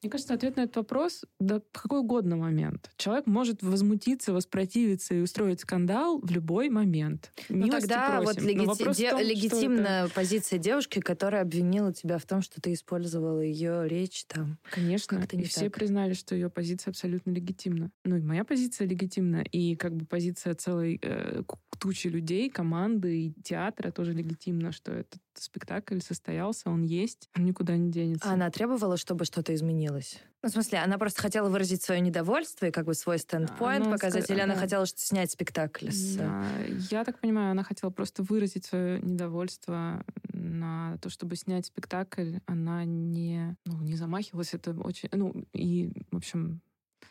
[0.01, 1.08] Мне кажется, ответ на этот вопрос
[1.39, 2.91] да, в какой угодно момент.
[2.97, 7.31] Человек может возмутиться, воспротивиться и устроить скандал в любой момент.
[7.49, 8.25] Ну тогда просим.
[8.25, 9.01] вот легити...
[9.01, 9.09] де...
[9.11, 10.13] том, легитимная это...
[10.13, 14.57] позиция девушки, которая обвинила тебя в том, что ты использовала ее речь там.
[14.69, 15.73] Конечно, и все так.
[15.73, 17.91] признали, что ее позиция абсолютно легитимна.
[18.03, 21.43] Ну и моя позиция легитимна, и как бы позиция целой э,
[21.79, 27.77] тучи людей, команды и театра тоже легитимна, что этот спектакль состоялся, он есть, он никуда
[27.77, 28.29] не денется.
[28.29, 30.19] А она требовала, чтобы что-то изменилось?
[30.41, 34.23] Ну, в смысле, она просто хотела выразить свое недовольство и как бы свой стендпоинт показать,
[34.23, 34.31] ск...
[34.31, 34.61] или она да.
[34.61, 35.89] хотела что снять спектакль?
[35.89, 36.15] С...
[36.15, 36.45] Да,
[36.89, 42.37] я так понимаю, она хотела просто выразить свое недовольство на то, чтобы снять спектакль.
[42.45, 45.09] Она не, ну, не замахивалась, это очень...
[45.11, 46.61] Ну, и, в общем,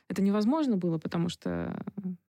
[0.08, 1.84] это невозможно было, потому что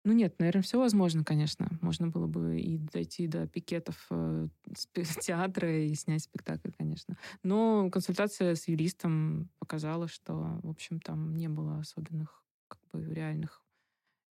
[0.05, 1.68] ну нет, наверное, все возможно, конечно.
[1.80, 4.48] Можно было бы и дойти до пикетов э,
[5.20, 7.16] театра и снять спектакль, конечно.
[7.42, 13.62] Но консультация с юристом показала, что, в общем, там не было особенных как бы реальных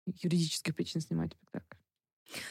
[0.05, 1.77] юридических причин снимать спектакль.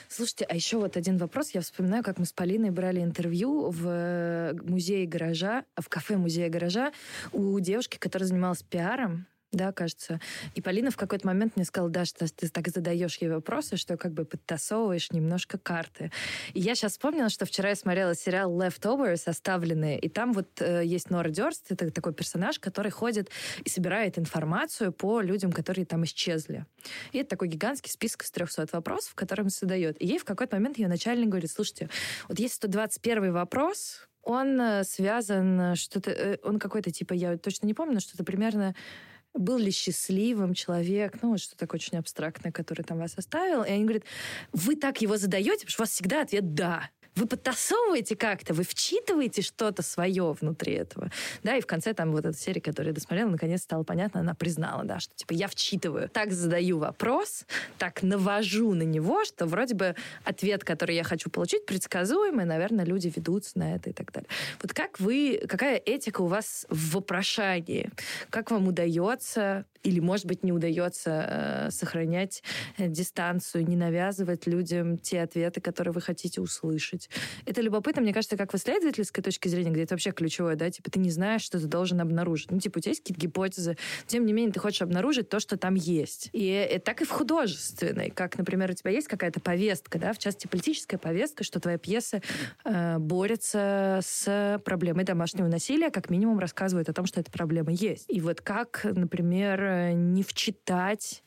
[0.09, 1.51] Слушайте, а еще вот один вопрос.
[1.51, 6.51] Я вспоминаю, как мы с Полиной брали интервью в э, музее гаража, в кафе музея
[6.51, 6.93] гаража
[7.33, 10.21] у девушки, которая занималась пиаром да, кажется.
[10.55, 13.97] И Полина в какой-то момент мне сказала, да, что ты так задаешь ей вопросы, что
[13.97, 16.13] как бы подтасовываешь немножко карты.
[16.55, 20.83] И я сейчас вспомнила, что вчера я смотрела сериал Leftovers, оставленные, и там вот э,
[20.85, 23.31] есть Нора Дёрст, это такой персонаж, который ходит
[23.65, 26.67] и собирает информацию по людям, которые там исчезли.
[27.13, 30.01] И это такой гигантский список из 300 вопросов, которые он задает.
[30.01, 31.89] И ей в какой-то момент ее начальник говорит, слушайте,
[32.29, 37.67] вот есть 121 вопрос, он э, связан э, что-то, э, он какой-то типа, я точно
[37.67, 38.75] не помню, но что-то примерно
[39.35, 43.63] был ли счастливым человек, ну, вот что-то такое очень абстрактное, который там вас оставил.
[43.63, 44.05] И они говорят,
[44.53, 48.65] вы так его задаете, потому что у вас всегда ответ «да» вы подтасовываете как-то, вы
[48.65, 51.11] вчитываете что-то свое внутри этого.
[51.43, 54.35] Да, и в конце там вот эта серия, которую я досмотрела, наконец стало понятно, она
[54.35, 56.09] признала, да, что типа я вчитываю.
[56.09, 57.45] Так задаю вопрос,
[57.79, 63.13] так навожу на него, что вроде бы ответ, который я хочу получить, предсказуемый, наверное, люди
[63.15, 64.29] ведутся на это и так далее.
[64.63, 67.91] Вот как вы, какая этика у вас в вопрошании?
[68.31, 72.43] Как вам удается или, может быть, не удается э, сохранять
[72.77, 77.00] э, дистанцию, не навязывать людям те ответы, которые вы хотите услышать.
[77.47, 80.91] Это любопытно, мне кажется, как в исследовательской точке зрения, где это вообще ключевое, да, типа
[80.91, 82.51] ты не знаешь, что ты должен обнаружить.
[82.51, 83.77] Ну, типа у тебя есть какие-то гипотезы,
[84.07, 86.31] тем не менее ты хочешь обнаружить то, что там есть.
[86.33, 90.13] И, и э, так и в художественной, как, например, у тебя есть какая-то повестка, да,
[90.13, 92.23] в частности, политическая повестка, что твоя пьеса
[92.65, 98.07] э, борется с проблемой домашнего насилия, как минимум рассказывает о том, что эта проблема есть.
[98.09, 101.23] И вот как, например, не вчитать,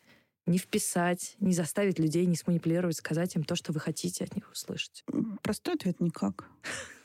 [0.46, 4.52] не вписать, не заставить людей не сманипулировать, сказать им то, что вы хотите от них
[4.52, 5.04] услышать?
[5.42, 6.50] Простой ответ— никак.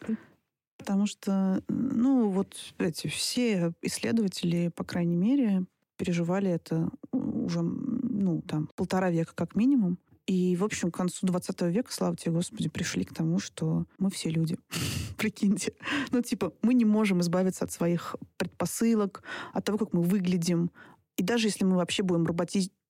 [0.79, 5.65] Потому что, ну, вот эти все исследователи, по крайней мере,
[5.97, 9.99] переживали это уже, ну, там, полтора века как минимум.
[10.27, 14.11] И, в общем, к концу 20 века, слава тебе, Господи, пришли к тому, что мы
[14.11, 14.59] все люди.
[15.17, 15.73] Прикиньте.
[16.11, 19.23] Ну, типа, мы не можем избавиться от своих предпосылок,
[19.53, 20.71] от того, как мы выглядим,
[21.19, 22.27] и даже если мы вообще будем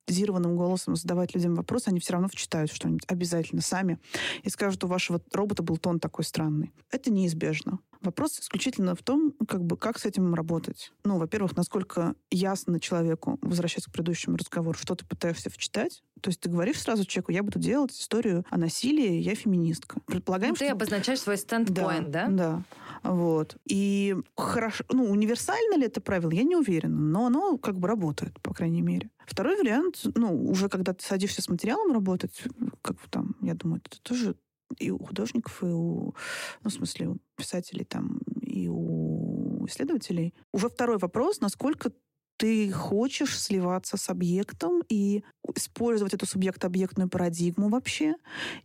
[0.09, 3.99] роботизированным голосом задавать людям вопросы, они все равно вчитают что-нибудь обязательно сами
[4.43, 6.73] и скажут, у вашего робота был тон такой странный.
[6.91, 7.79] Это неизбежно.
[8.01, 10.93] Вопрос исключительно в том, как бы, как с этим работать.
[11.05, 16.03] Ну, во-первых, насколько ясно человеку, возвращаясь к предыдущему разговору, что ты пытаешься вчитать.
[16.21, 20.01] То есть ты говоришь сразу человеку, я буду делать историю о насилии, я феминистка.
[20.07, 20.75] Предполагаем, ну, ты что...
[20.75, 22.29] обозначаешь свой стендпоинт, да?
[22.29, 22.65] Да,
[23.03, 23.11] да.
[23.11, 23.57] Вот.
[23.65, 28.41] И хорошо, ну, универсально ли это правило, я не уверена, но оно как бы работает,
[28.43, 29.11] по крайней мере.
[29.29, 32.43] Второй вариант, ну, уже когда ты садишься с материалом работать,
[32.81, 34.37] как там, я думаю, это тоже
[34.79, 36.15] и у художников, и у,
[36.63, 40.35] ну, в смысле, у писателей там, и у исследователей.
[40.53, 41.93] Уже второй вопрос, насколько
[42.39, 45.25] ты хочешь сливаться с объектом и
[45.57, 48.15] использовать эту субъект-объектную парадигму вообще,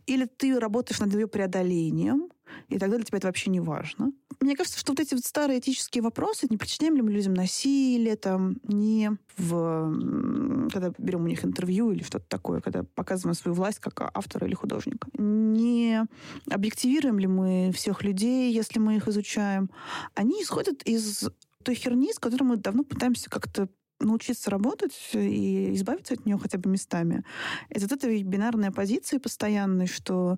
[0.06, 2.30] или ты работаешь над ее преодолением,
[2.68, 4.12] и тогда для тебя это вообще не важно.
[4.40, 8.16] Мне кажется, что вот эти вот старые этические вопросы, не причиняем ли мы людям насилие,
[8.16, 10.68] там, не в...
[10.72, 14.54] Когда берем у них интервью или что-то такое, когда показываем свою власть как автора или
[14.54, 15.08] художника.
[15.18, 16.04] Не
[16.50, 19.70] объективируем ли мы всех людей, если мы их изучаем.
[20.14, 21.28] Они исходят из
[21.64, 23.68] той херни, с которой мы давно пытаемся как-то
[24.00, 27.24] научиться работать и избавиться от нее хотя бы местами,
[27.68, 30.36] это вот эта бинарная позиция постоянной, что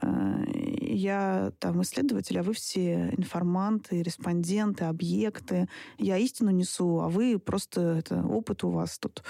[0.00, 0.44] э,
[0.80, 5.68] я там исследователь, а вы все информанты, респонденты, объекты.
[5.98, 9.22] Я истину несу, а вы просто это опыт у вас тут.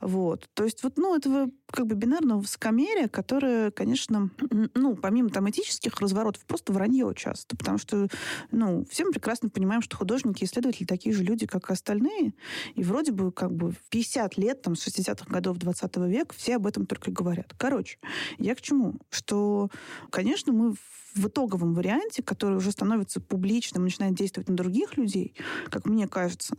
[0.00, 0.48] Вот.
[0.54, 4.30] То есть вот, ну, этого как бы бинарного высокомерия, которое, конечно,
[4.74, 8.08] ну, помимо там этических разворотов, просто вранье часто, потому что,
[8.50, 12.34] ну, все мы прекрасно понимаем, что художники и исследователи такие же люди, как и остальные,
[12.74, 16.56] и вроде бы как бы в 50 лет, там, с 60-х годов 20 века все
[16.56, 17.52] об этом только говорят.
[17.56, 17.98] Короче,
[18.38, 18.96] я к чему?
[19.10, 19.70] Что,
[20.10, 20.74] конечно, мы
[21.14, 25.34] в итоговом варианте, который уже становится публичным, начинает действовать на других людей,
[25.70, 26.56] как мне кажется,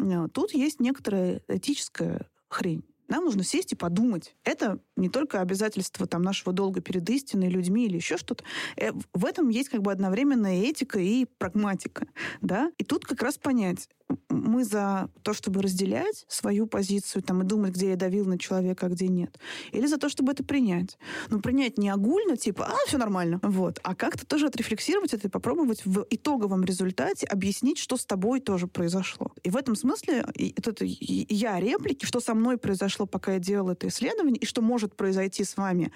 [0.00, 2.84] э, тут есть некоторая этическая хрень.
[3.08, 4.34] Нам нужно сесть и подумать.
[4.44, 8.44] Это не только обязательство там, нашего долга перед истиной, людьми или еще что-то.
[8.76, 12.06] Э, в этом есть как бы одновременная этика и прагматика.
[12.40, 12.72] Да?
[12.78, 13.88] И тут как раз понять,
[14.28, 18.86] мы за то, чтобы разделять свою позицию там, и думать, где я давил на человека,
[18.86, 19.38] а где нет.
[19.72, 20.98] Или за то, чтобы это принять.
[21.28, 23.40] Но принять не огульно, типа, а, все нормально.
[23.42, 23.80] Вот.
[23.82, 28.66] А как-то тоже отрефлексировать это и попробовать в итоговом результате объяснить, что с тобой тоже
[28.66, 29.32] произошло.
[29.42, 33.72] И в этом смысле это, это я реплики, что со мной произошло, пока я делала
[33.72, 35.92] это исследование, и что может произойти с вами,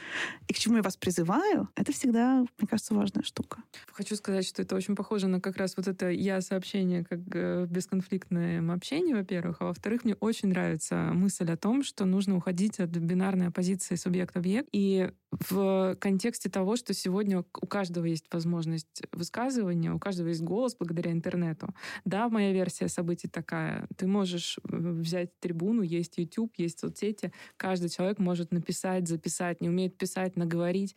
[0.46, 3.62] и к чему я вас призываю, это всегда, мне кажется, важная штука.
[3.92, 7.86] Хочу сказать, что это очень похоже на как раз вот это я-сообщение, как э, без
[7.98, 12.90] бесконфликтном общении, во-первых, а во-вторых, мне очень нравится мысль о том, что нужно уходить от
[12.90, 14.68] бинарной оппозиции субъект-объект.
[14.72, 20.76] И в контексте того, что сегодня у каждого есть возможность высказывания, у каждого есть голос
[20.78, 21.74] благодаря интернету.
[22.04, 23.86] Да, моя версия событий такая.
[23.96, 27.32] Ты можешь э, взять трибуну, есть YouTube, есть соцсети.
[27.56, 30.96] Каждый человек может написать, записать, не умеет писать, наговорить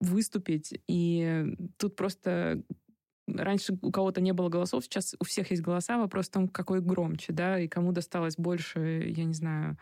[0.00, 0.78] выступить.
[0.86, 2.62] И тут просто
[3.26, 6.80] раньше у кого-то не было голосов, сейчас у всех есть голоса, вопрос в том, какой
[6.80, 9.78] громче, да, и кому досталось больше, я не знаю,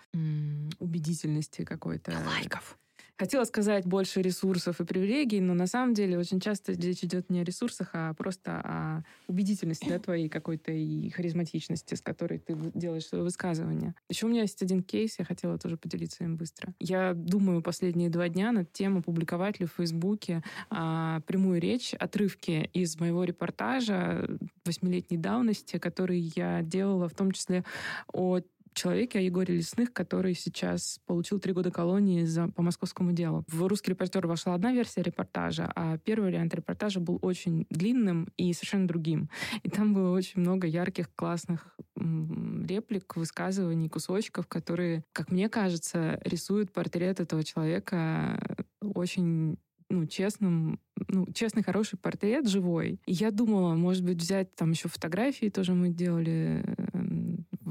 [0.78, 2.12] убедительности какой-то.
[2.26, 2.78] Лайков.
[3.22, 7.42] Хотела сказать больше ресурсов и привилегий, но на самом деле очень часто речь идет не
[7.42, 13.06] о ресурсах, а просто о убедительности да, твоей какой-то и харизматичности, с которой ты делаешь
[13.06, 13.94] свое высказывание.
[14.08, 16.74] Еще у меня есть один кейс, я хотела тоже поделиться им быстро.
[16.80, 22.70] Я думаю последние два дня над тем, опубликовать ли в Фейсбуке а, прямую речь, отрывки
[22.72, 24.28] из моего репортажа
[24.64, 27.64] восьмилетней давности, который я делала в том числе
[28.12, 28.40] о
[28.74, 33.44] человеке, о Егоре Лесных, который сейчас получил три года колонии за, по московскому делу.
[33.48, 38.52] В «Русский репортер» вошла одна версия репортажа, а первый вариант репортажа был очень длинным и
[38.52, 39.28] совершенно другим.
[39.62, 46.72] И там было очень много ярких, классных реплик, высказываний, кусочков, которые, как мне кажется, рисуют
[46.72, 48.40] портрет этого человека
[48.80, 49.56] очень
[49.92, 52.98] ну, честным, ну, честный, хороший портрет, живой.
[53.04, 56.64] И я думала, может быть, взять там еще фотографии, тоже мы делали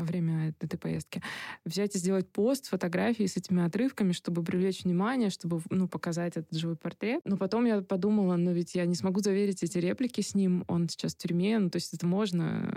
[0.02, 1.22] во время этой поездки,
[1.64, 6.58] взять и сделать пост, фотографии с этими отрывками, чтобы привлечь внимание, чтобы ну, показать этот
[6.58, 7.22] живой портрет.
[7.24, 10.90] Но потом я подумала, ну ведь я не смогу заверить эти реплики с ним, он
[10.90, 12.74] сейчас в тюрьме, ну то есть это можно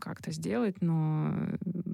[0.00, 1.32] как-то сделать, но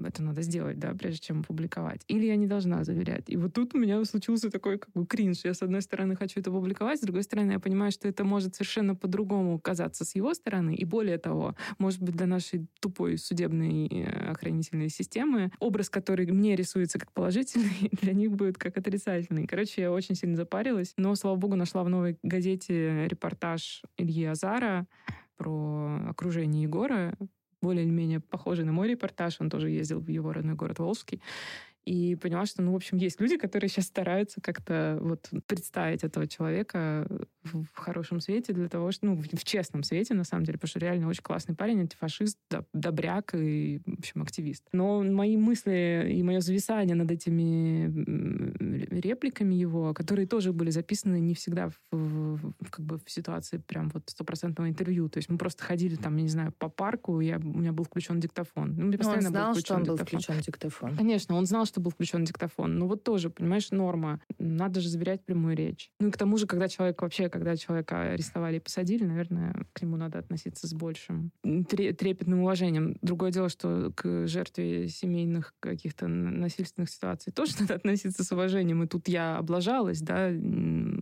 [0.05, 2.01] это надо сделать, да, прежде чем опубликовать.
[2.07, 3.25] Или я не должна заверять.
[3.27, 5.41] И вот тут у меня случился такой как бы кринж.
[5.43, 8.55] Я, с одной стороны, хочу это публиковать, с другой стороны, я понимаю, что это может
[8.55, 10.75] совершенно по-другому казаться с его стороны.
[10.75, 16.55] И более того, может быть, для нашей тупой судебной э, охранительной системы образ, который мне
[16.55, 19.47] рисуется как положительный, для них будет как отрицательный.
[19.47, 20.93] Короче, я очень сильно запарилась.
[20.97, 24.87] Но, слава богу, нашла в новой газете репортаж Ильи Азара
[25.37, 27.17] про окружение Егора,
[27.61, 29.37] более или менее похожий на мой репортаж.
[29.39, 31.21] Он тоже ездил в его родной город Волжский
[31.85, 36.27] и поняла, что, ну, в общем, есть люди, которые сейчас стараются как-то вот представить этого
[36.27, 37.07] человека
[37.43, 40.79] в, хорошем свете для того, что, ну, в, честном свете, на самом деле, потому что
[40.79, 42.37] реально очень классный парень, антифашист,
[42.73, 44.63] добряк и, в общем, активист.
[44.71, 47.89] Но мои мысли и мое зависание над этими
[48.99, 53.89] репликами его, которые тоже были записаны не всегда в, в, как бы в ситуации прям
[53.89, 55.09] вот стопроцентного интервью.
[55.09, 57.85] То есть мы просто ходили там, я не знаю, по парку, я, у меня был
[57.85, 58.75] включен диктофон.
[58.75, 60.95] Ну, он знал, что он был включен диктофон.
[60.95, 62.77] Конечно, он знал, что был включен диктофон.
[62.77, 64.19] Ну вот тоже, понимаешь, норма.
[64.37, 65.89] Надо же заверять прямую речь.
[65.99, 69.81] Ну и к тому же, когда человек вообще, когда человека арестовали и посадили, наверное, к
[69.81, 72.97] нему надо относиться с большим трепетным уважением.
[73.01, 78.83] Другое дело, что к жертве семейных каких-то насильственных ситуаций тоже надо относиться с уважением.
[78.83, 80.29] И тут я облажалась, да,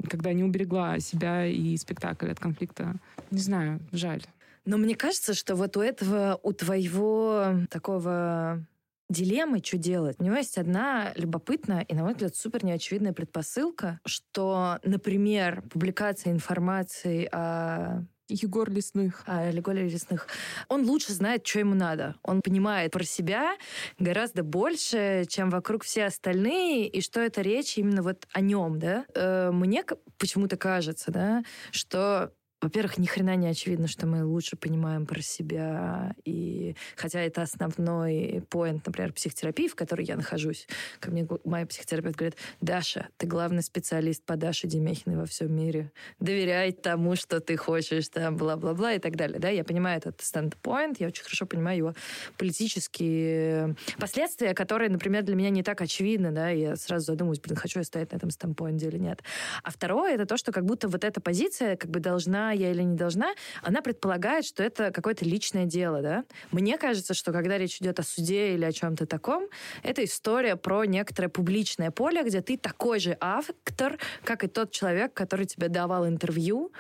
[0.08, 2.96] когда не уберегла себя и спектакль от конфликта.
[3.32, 4.22] Не знаю, жаль.
[4.66, 8.64] Но мне кажется, что вот у этого, у твоего такого
[9.10, 10.16] дилеммы, что делать.
[10.20, 16.32] У него есть одна любопытная и, на мой взгляд, супер неочевидная предпосылка, что, например, публикация
[16.32, 19.24] информации о Егор Лесных.
[19.26, 20.28] А, Егор Лесных.
[20.68, 22.16] Он лучше знает, что ему надо.
[22.24, 23.58] Он понимает про себя
[23.98, 29.06] гораздо больше, чем вокруг все остальные, и что это речь именно вот о нем, да.
[29.16, 29.84] Э, мне
[30.18, 32.32] почему-то кажется, да, что
[32.62, 36.14] во-первых, ни хрена не очевидно, что мы лучше понимаем про себя.
[36.26, 40.68] И хотя это основной поинт, например, психотерапии, в которой я нахожусь.
[41.00, 45.92] Ко мне моя психотерапевт говорит, Даша, ты главный специалист по Даше Демехиной во всем мире.
[46.20, 49.40] Доверяй тому, что ты хочешь, там, бла-бла-бла и так далее.
[49.40, 51.94] Да, я понимаю этот stand-point, я очень хорошо понимаю его
[52.38, 57.80] политические последствия, которые, например, для меня не так очевидны, да, я сразу задумываюсь, блин, хочу
[57.80, 59.24] я стоять на этом стендпоинте или нет.
[59.64, 62.84] А второе, это то, что как будто вот эта позиция как бы должна я или
[62.84, 66.24] не должна, она предполагает, что это какое-то личное дело, да.
[66.52, 69.48] Мне кажется, что когда речь идет о суде или о чем-то таком,
[69.84, 75.14] это история про некоторое публичное поле, где ты такой же автор, как и тот человек,
[75.14, 76.72] который тебе давал интервью,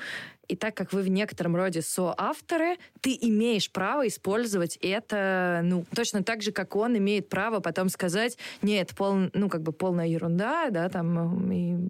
[0.50, 6.24] и так как вы в некотором роде соавторы, ты имеешь право использовать это, ну, точно
[6.24, 10.70] так же, как он имеет право потом сказать, нет, пол, ну, как бы полная ерунда,
[10.72, 11.90] да, там, и,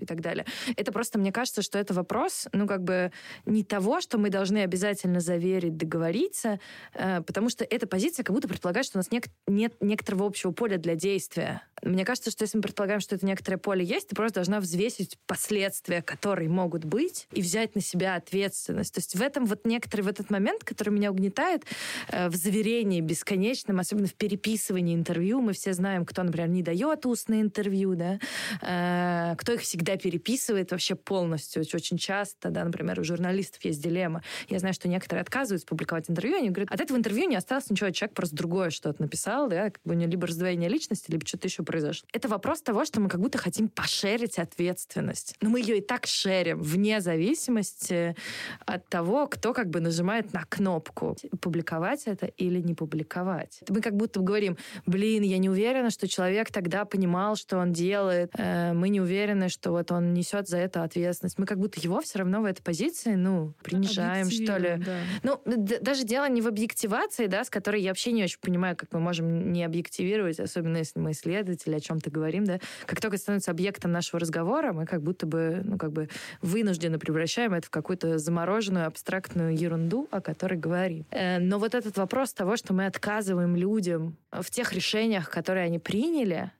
[0.00, 0.46] и так далее.
[0.76, 3.12] Это просто, мне кажется, что это вопрос, ну, как бы
[3.44, 6.58] не того, что мы должны обязательно заверить, договориться,
[6.94, 10.52] э, потому что эта позиция как будто предполагает, что у нас нет, нет некоторого общего
[10.52, 11.62] поля для действия.
[11.82, 15.18] Мне кажется, что если мы предполагаем, что это некоторое поле есть, ты просто должна взвесить
[15.26, 18.94] последствия, которые могут быть, и взять на себя ответственность.
[18.94, 21.64] То есть в этом вот некоторый в этот момент, который меня угнетает,
[22.08, 27.06] э, в заверении бесконечном, особенно в переписывании интервью, мы все знаем, кто, например, не дает
[27.06, 28.18] устные интервью, да,
[28.62, 31.64] э, кто их всегда переписывает вообще полностью.
[31.72, 34.22] Очень часто, да, например, у журналистов есть дилемма.
[34.48, 37.90] Я знаю, что некоторые отказываются публиковать интервью, они говорят, от этого интервью не осталось ничего,
[37.90, 41.48] человек просто другое что-то написал, да, как бы у него либо раздвоение личности, либо что-то
[41.48, 42.08] еще произошло.
[42.12, 45.36] Это вопрос того, что мы как будто хотим пошерить ответственность.
[45.40, 48.16] Но мы ее и так шерим, вне зависимости
[48.66, 51.16] от того, кто как бы нажимает на кнопку.
[51.40, 53.62] Публиковать это или не публиковать.
[53.68, 58.32] Мы как будто говорим, блин, я не уверена, что человек тогда понимал, что он делает.
[58.36, 61.38] Э, мы не уверены, что вот он несет за это ответственность.
[61.38, 64.82] Мы как будто его все равно в этой позиции, ну, принижаем, что ли.
[64.84, 64.98] Да.
[65.22, 68.92] Ну, даже дело не в объективации, да, с которой я вообще не очень понимаю, как
[68.92, 72.58] мы можем не объективировать, особенно если мы исследователи, о чем-то говорим, да.
[72.86, 76.08] Как только становится объектом нашего разговора, мы как будто бы, ну, как бы
[76.42, 81.06] вынужденно превращаем это в какую-то замороженную абстрактную ерунду, о которой говорим.
[81.10, 85.78] Э, но вот этот вопрос того, что мы отказываем людям в тех решениях, которые они
[85.78, 86.52] приняли,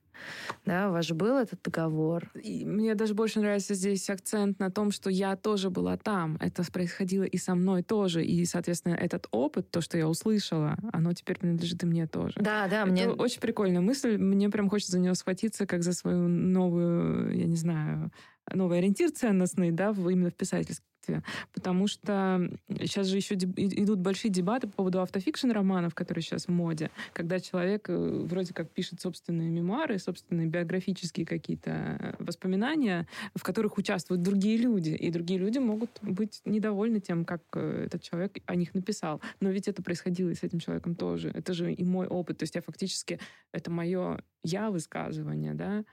[0.64, 2.30] да, у вас же был этот договор.
[2.34, 6.36] И мне даже больше нравится здесь акцент на том, что я тоже была там.
[6.40, 8.24] Это происходило и со мной тоже.
[8.24, 12.34] И, соответственно, этот опыт, то, что я услышала, оно теперь принадлежит и мне тоже.
[12.36, 13.08] Да, да, Это мне...
[13.08, 14.16] очень прикольная мысль.
[14.18, 18.10] Мне прям хочется за нее схватиться, как за свою новую, я не знаю,
[18.52, 22.50] новый ориентир ценностный, да, именно в писательстве творчестве, потому что
[22.80, 27.40] сейчас же еще идут большие дебаты по поводу автофикшн романов, которые сейчас в моде, когда
[27.40, 34.56] человек э, вроде как пишет собственные мемуары, собственные биографические какие-то воспоминания, в которых участвуют другие
[34.56, 39.20] люди, и другие люди могут быть недовольны тем, как э, этот человек о них написал.
[39.40, 41.30] Но ведь это происходило и с этим человеком тоже.
[41.34, 42.38] Это же и мой опыт.
[42.38, 43.18] То есть я фактически,
[43.52, 45.84] это мое я высказывание, да,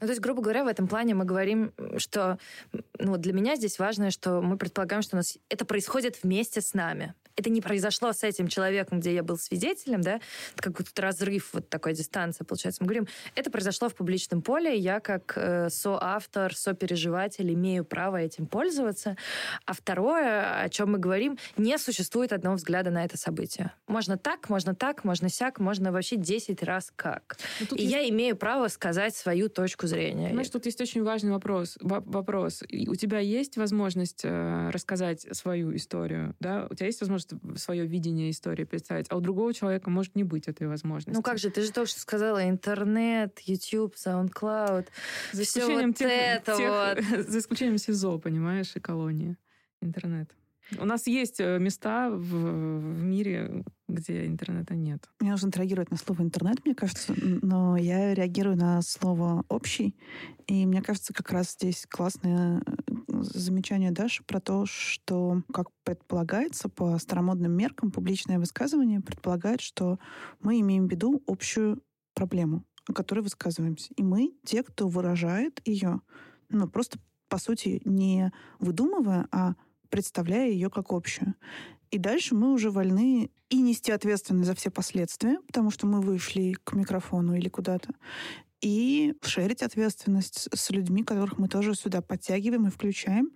[0.00, 2.38] ну, то есть, грубо говоря, в этом плане мы говорим, что
[2.98, 6.74] ну, для меня здесь важно, что мы предполагаем, что у нас это происходит вместе с
[6.74, 10.16] нами это не произошло с этим человеком, где я был свидетелем, да,
[10.54, 12.82] это как будто разрыв, вот такой дистанция, получается.
[12.82, 18.46] Мы говорим, это произошло в публичном поле, я как э, соавтор, сопереживатель имею право этим
[18.46, 19.16] пользоваться.
[19.66, 23.72] А второе, о чем мы говорим, не существует одного взгляда на это событие.
[23.86, 27.36] Можно так, можно так, можно сяк, можно вообще 10 раз как.
[27.70, 27.94] Ну, И есть...
[27.94, 30.30] я имею право сказать свою точку зрения.
[30.30, 31.78] Знаешь, тут есть очень важный вопрос.
[31.80, 32.64] вопрос.
[32.88, 36.66] У тебя есть возможность э, рассказать свою историю, да?
[36.68, 40.24] У тебя есть возможность может свое видение истории представить, а у другого человека может не
[40.24, 41.16] быть этой возможности.
[41.16, 44.86] Ну как же, ты же только что сказала интернет, YouTube, SoundCloud,
[45.32, 47.26] за исключением все вот тех, это тех, вот.
[47.28, 49.36] За исключением СИЗО, понимаешь, и колонии.
[49.80, 50.30] Интернет.
[50.76, 55.08] У нас есть э, места в, в мире, где интернета нет.
[55.18, 59.96] Мне нужно реагировать на слово интернет, мне кажется, но я реагирую на слово общий.
[60.46, 62.92] И мне кажется, как раз здесь классное э,
[63.22, 69.98] замечание Даши про то, что, как предполагается, по старомодным меркам публичное высказывание предполагает, что
[70.40, 71.82] мы имеем в виду общую
[72.14, 73.94] проблему, о которой высказываемся.
[73.96, 76.02] И мы те, кто выражает ее,
[76.50, 76.98] ну, просто,
[77.28, 79.54] по сути, не выдумывая, а
[79.90, 81.34] представляя ее как общую.
[81.90, 86.54] И дальше мы уже вольны и нести ответственность за все последствия, потому что мы вышли
[86.64, 87.94] к микрофону или куда-то,
[88.60, 93.30] и шерить ответственность с людьми, которых мы тоже сюда подтягиваем и включаем.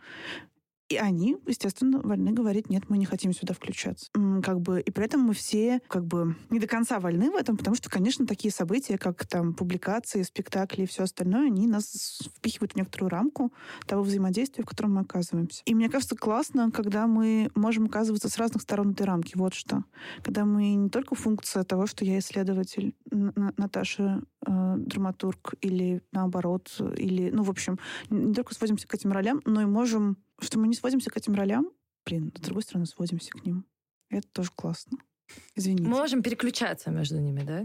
[0.92, 4.10] И они, естественно, вольны говорить, нет, мы не хотим сюда включаться.
[4.42, 7.56] Как бы, и при этом мы все как бы не до конца вольны в этом,
[7.56, 12.72] потому что, конечно, такие события, как там публикации, спектакли и все остальное, они нас впихивают
[12.72, 13.54] в некоторую рамку
[13.86, 15.62] того взаимодействия, в котором мы оказываемся.
[15.64, 19.32] И мне кажется, классно, когда мы можем оказываться с разных сторон этой рамки.
[19.34, 19.84] Вот что.
[20.22, 27.30] Когда мы не только функция того, что я исследователь, Наташа э, драматург, или наоборот, или,
[27.30, 27.78] ну, в общем,
[28.10, 31.34] не только сводимся к этим ролям, но и можем что мы не сводимся к этим
[31.34, 31.70] ролям,
[32.04, 33.66] блин, с другой стороны, сводимся к ним.
[34.10, 34.98] Это тоже классно.
[35.54, 35.84] Извините.
[35.84, 37.64] Мы можем переключаться между ними, да?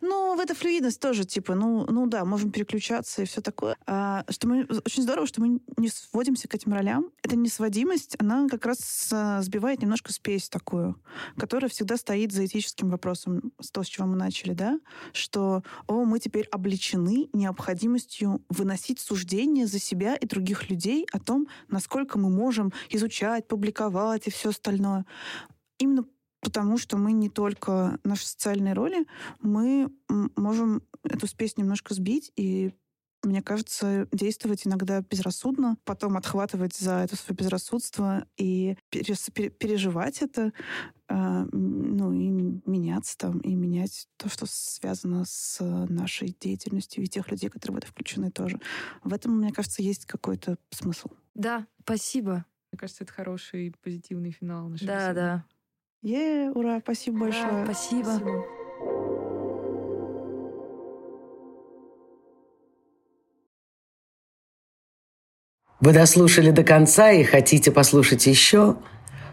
[0.00, 3.76] Ну, в эта флюидность тоже, типа, ну, ну да, можем переключаться и все такое.
[3.86, 7.10] А, что мы, очень здорово, что мы не сводимся к этим ролям.
[7.22, 11.00] Эта несводимость, она как раз а, сбивает немножко спесь такую,
[11.36, 14.78] которая всегда стоит за этическим вопросом, с того, с чего мы начали, да,
[15.12, 21.48] что, о, мы теперь обличены необходимостью выносить суждения за себя и других людей о том,
[21.66, 25.06] насколько мы можем изучать, публиковать и все остальное.
[25.78, 26.04] Именно
[26.40, 29.06] потому что мы не только наши социальные роли,
[29.40, 29.90] мы
[30.36, 32.72] можем эту спесь немножко сбить и
[33.24, 40.52] мне кажется, действовать иногда безрассудно, потом отхватывать за это свое безрассудство и переживать это,
[41.08, 45.58] э, ну и меняться там, и менять то, что связано с
[45.88, 48.60] нашей деятельностью и тех людей, которые в это включены тоже.
[49.02, 51.08] В этом, мне кажется, есть какой-то смысл.
[51.34, 52.44] Да, спасибо.
[52.70, 55.14] Мне кажется, это хороший позитивный финал нашего Да, беседы.
[55.14, 55.44] да.
[56.02, 57.64] Е, ура, спасибо Ура, большое.
[57.64, 58.04] Спасибо.
[58.04, 58.44] Спасибо.
[65.80, 68.76] Вы дослушали до конца и хотите послушать еще?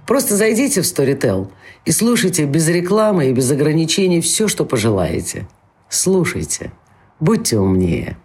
[0.05, 1.51] Просто зайдите в Storytel
[1.85, 5.47] и слушайте без рекламы и без ограничений все, что пожелаете.
[5.89, 6.71] Слушайте.
[7.19, 8.17] Будьте умнее.